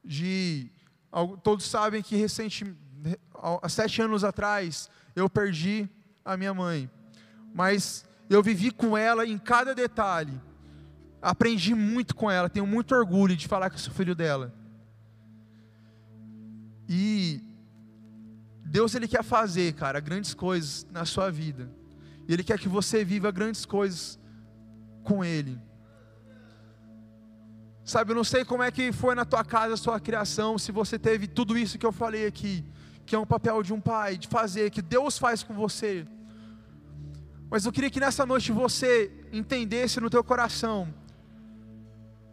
de 0.03 0.71
todos 1.43 1.65
sabem 1.65 2.01
que 2.01 2.15
recente, 2.15 2.75
há 3.61 3.67
sete 3.67 4.01
anos 4.01 4.23
atrás 4.23 4.89
eu 5.15 5.29
perdi 5.29 5.89
a 6.23 6.37
minha 6.37 6.53
mãe, 6.53 6.89
mas 7.53 8.05
eu 8.29 8.41
vivi 8.41 8.71
com 8.71 8.97
ela 8.97 9.25
em 9.25 9.37
cada 9.37 9.75
detalhe, 9.75 10.41
aprendi 11.21 11.73
muito 11.73 12.15
com 12.15 12.29
ela, 12.31 12.49
tenho 12.49 12.67
muito 12.67 12.95
orgulho 12.95 13.35
de 13.35 13.47
falar 13.47 13.69
que 13.69 13.81
sou 13.81 13.93
filho 13.93 14.15
dela. 14.15 14.53
E 16.87 17.41
Deus 18.77 18.93
ele 18.93 19.07
quer 19.07 19.23
fazer, 19.23 19.73
cara, 19.73 19.99
grandes 19.99 20.35
coisas 20.35 20.85
na 20.91 21.03
sua 21.03 21.31
vida. 21.31 21.67
E 22.27 22.33
ele 22.33 22.43
quer 22.43 22.59
que 22.59 22.69
você 22.69 23.03
viva 23.03 23.31
grandes 23.31 23.65
coisas 23.65 24.19
com 25.03 25.25
ele. 25.25 25.59
Sabe, 27.83 28.11
eu 28.11 28.15
não 28.15 28.23
sei 28.23 28.45
como 28.45 28.61
é 28.61 28.69
que 28.69 28.91
foi 28.91 29.15
na 29.15 29.25
tua 29.25 29.43
casa 29.43 29.73
a 29.73 29.77
sua 29.77 29.99
criação, 29.99 30.59
se 30.59 30.71
você 30.71 30.99
teve 30.99 31.25
tudo 31.25 31.57
isso 31.57 31.79
que 31.79 31.87
eu 31.87 31.91
falei 31.91 32.27
aqui, 32.27 32.63
que 33.03 33.15
é 33.15 33.19
um 33.19 33.25
papel 33.25 33.63
de 33.63 33.73
um 33.73 33.81
pai, 33.81 34.15
de 34.15 34.27
fazer, 34.27 34.69
que 34.69 34.83
Deus 34.83 35.17
faz 35.17 35.41
com 35.41 35.55
você. 35.55 36.05
Mas 37.49 37.65
eu 37.65 37.71
queria 37.71 37.89
que 37.89 37.99
nessa 37.99 38.27
noite 38.27 38.51
você 38.51 39.11
entendesse 39.33 39.99
no 39.99 40.07
teu 40.07 40.23
coração 40.23 40.93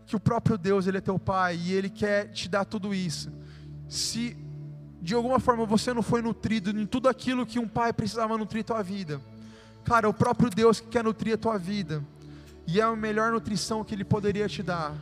que 0.04 0.14
o 0.14 0.20
próprio 0.20 0.58
Deus, 0.58 0.86
ele 0.86 0.98
é 0.98 1.00
teu 1.00 1.18
pai 1.18 1.56
e 1.56 1.72
ele 1.72 1.88
quer 1.88 2.28
te 2.28 2.50
dar 2.50 2.66
tudo 2.66 2.94
isso. 2.94 3.32
Se 3.88 4.43
de 5.04 5.14
alguma 5.14 5.38
forma 5.38 5.66
você 5.66 5.92
não 5.92 6.02
foi 6.02 6.22
nutrido 6.22 6.70
em 6.70 6.86
tudo 6.86 7.10
aquilo 7.10 7.44
que 7.44 7.58
um 7.58 7.68
pai 7.68 7.92
precisava 7.92 8.38
nutrir 8.38 8.64
tua 8.64 8.82
vida. 8.82 9.20
Cara, 9.84 10.08
o 10.08 10.14
próprio 10.14 10.48
Deus 10.48 10.80
que 10.80 10.88
quer 10.88 11.04
nutrir 11.04 11.34
a 11.34 11.36
tua 11.36 11.58
vida. 11.58 12.02
E 12.66 12.80
é 12.80 12.82
a 12.82 12.96
melhor 12.96 13.30
nutrição 13.30 13.84
que 13.84 13.94
Ele 13.94 14.02
poderia 14.02 14.48
te 14.48 14.62
dar. 14.62 14.94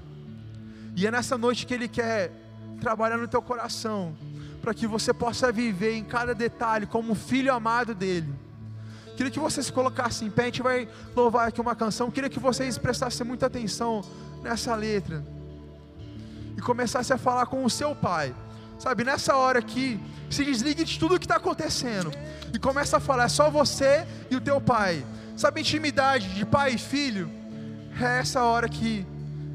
E 0.97 1.07
é 1.07 1.11
nessa 1.13 1.39
noite 1.39 1.65
que 1.65 1.73
Ele 1.73 1.87
quer 1.87 2.33
trabalhar 2.81 3.17
no 3.17 3.29
teu 3.29 3.41
coração, 3.41 4.13
para 4.61 4.75
que 4.75 4.89
você 4.89 5.15
possa 5.15 5.53
viver 5.53 5.95
em 5.95 6.03
cada 6.03 6.35
detalhe 6.35 6.85
como 6.85 7.15
filho 7.15 7.55
amado 7.55 7.95
dEle. 7.95 8.35
Queria 9.17 9.31
que 9.31 9.39
você 9.39 9.63
se 9.63 9.73
colocasse 9.73 10.25
em 10.25 10.31
pé, 10.31 10.43
a 10.43 10.47
gente 10.47 10.63
vai 10.63 10.89
louvar 11.15 11.47
aqui 11.47 11.61
uma 11.61 11.77
canção. 11.77 12.11
Queria 12.11 12.29
que 12.29 12.41
vocês 12.41 12.77
prestassem 12.77 13.25
muita 13.25 13.47
atenção 13.47 14.03
nessa 14.43 14.75
letra 14.75 15.25
e 16.59 16.61
começasse 16.61 17.13
a 17.13 17.19
falar 17.19 17.47
com 17.47 17.65
o 17.65 17.71
seu 17.71 17.95
pai. 17.95 18.35
Sabe, 18.83 19.05
nessa 19.05 19.37
hora 19.37 19.61
aqui, 19.61 20.01
se 20.29 20.45
desligue 20.45 20.83
de 20.83 20.99
tudo 20.99 21.17
que 21.17 21.25
está 21.25 21.37
acontecendo 21.37 22.11
e 22.53 22.59
começa 22.59 22.97
a 22.97 23.01
falar, 23.01 23.27
é 23.27 23.29
só 23.29 23.49
você 23.49 24.05
e 24.29 24.35
o 24.35 24.41
teu 24.41 24.61
pai. 24.61 25.07
Sabe, 25.37 25.61
intimidade 25.61 26.29
de 26.31 26.45
pai 26.45 26.73
e 26.75 26.79
filho? 26.79 27.31
É 28.01 28.19
essa 28.19 28.43
hora 28.43 28.69
que 28.69 29.07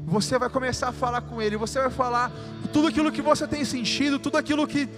você 0.06 0.38
vai 0.38 0.48
começar 0.48 0.88
a 0.88 0.92
falar 0.92 1.20
com 1.20 1.42
ele, 1.42 1.58
você 1.58 1.78
vai 1.78 1.90
falar 1.90 2.32
tudo 2.72 2.88
aquilo 2.88 3.12
que 3.12 3.20
você 3.20 3.46
tem 3.46 3.66
sentido, 3.66 4.18
tudo 4.18 4.38
aquilo 4.38 4.66
que 4.66 4.88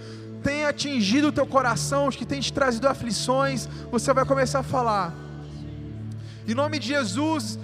tem 0.41 0.63
atingido 0.63 1.27
o 1.27 1.31
teu 1.33 1.45
coração, 1.45 2.09
que 2.09 2.25
tem 2.25 2.39
te 2.39 2.53
trazido 2.53 2.87
aflições, 2.87 3.67
você 3.91 4.13
vai 4.13 4.23
começar 4.23 4.59
a 4.59 4.63
falar. 4.63 5.13
Em 6.47 6.53
nome 6.53 6.79
de 6.79 6.87
Jesus, 6.87 7.59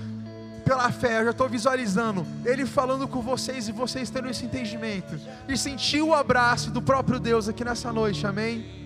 pela 0.67 0.91
fé, 0.91 1.21
eu 1.21 1.25
já 1.25 1.32
estou 1.32 1.47
visualizando 1.47 2.27
Ele 2.43 2.65
falando 2.65 3.08
com 3.08 3.21
vocês 3.21 3.69
e 3.69 3.71
vocês 3.71 4.10
tendo 4.10 4.27
esse 4.27 4.45
entendimento. 4.45 5.17
E 5.47 5.58
sentir 5.58 6.01
o 6.01 6.13
abraço 6.13 6.69
do 6.71 6.82
próprio 6.82 7.19
Deus 7.19 7.47
aqui 7.47 7.63
nessa 7.63 7.93
noite, 7.93 8.27
amém? 8.27 8.77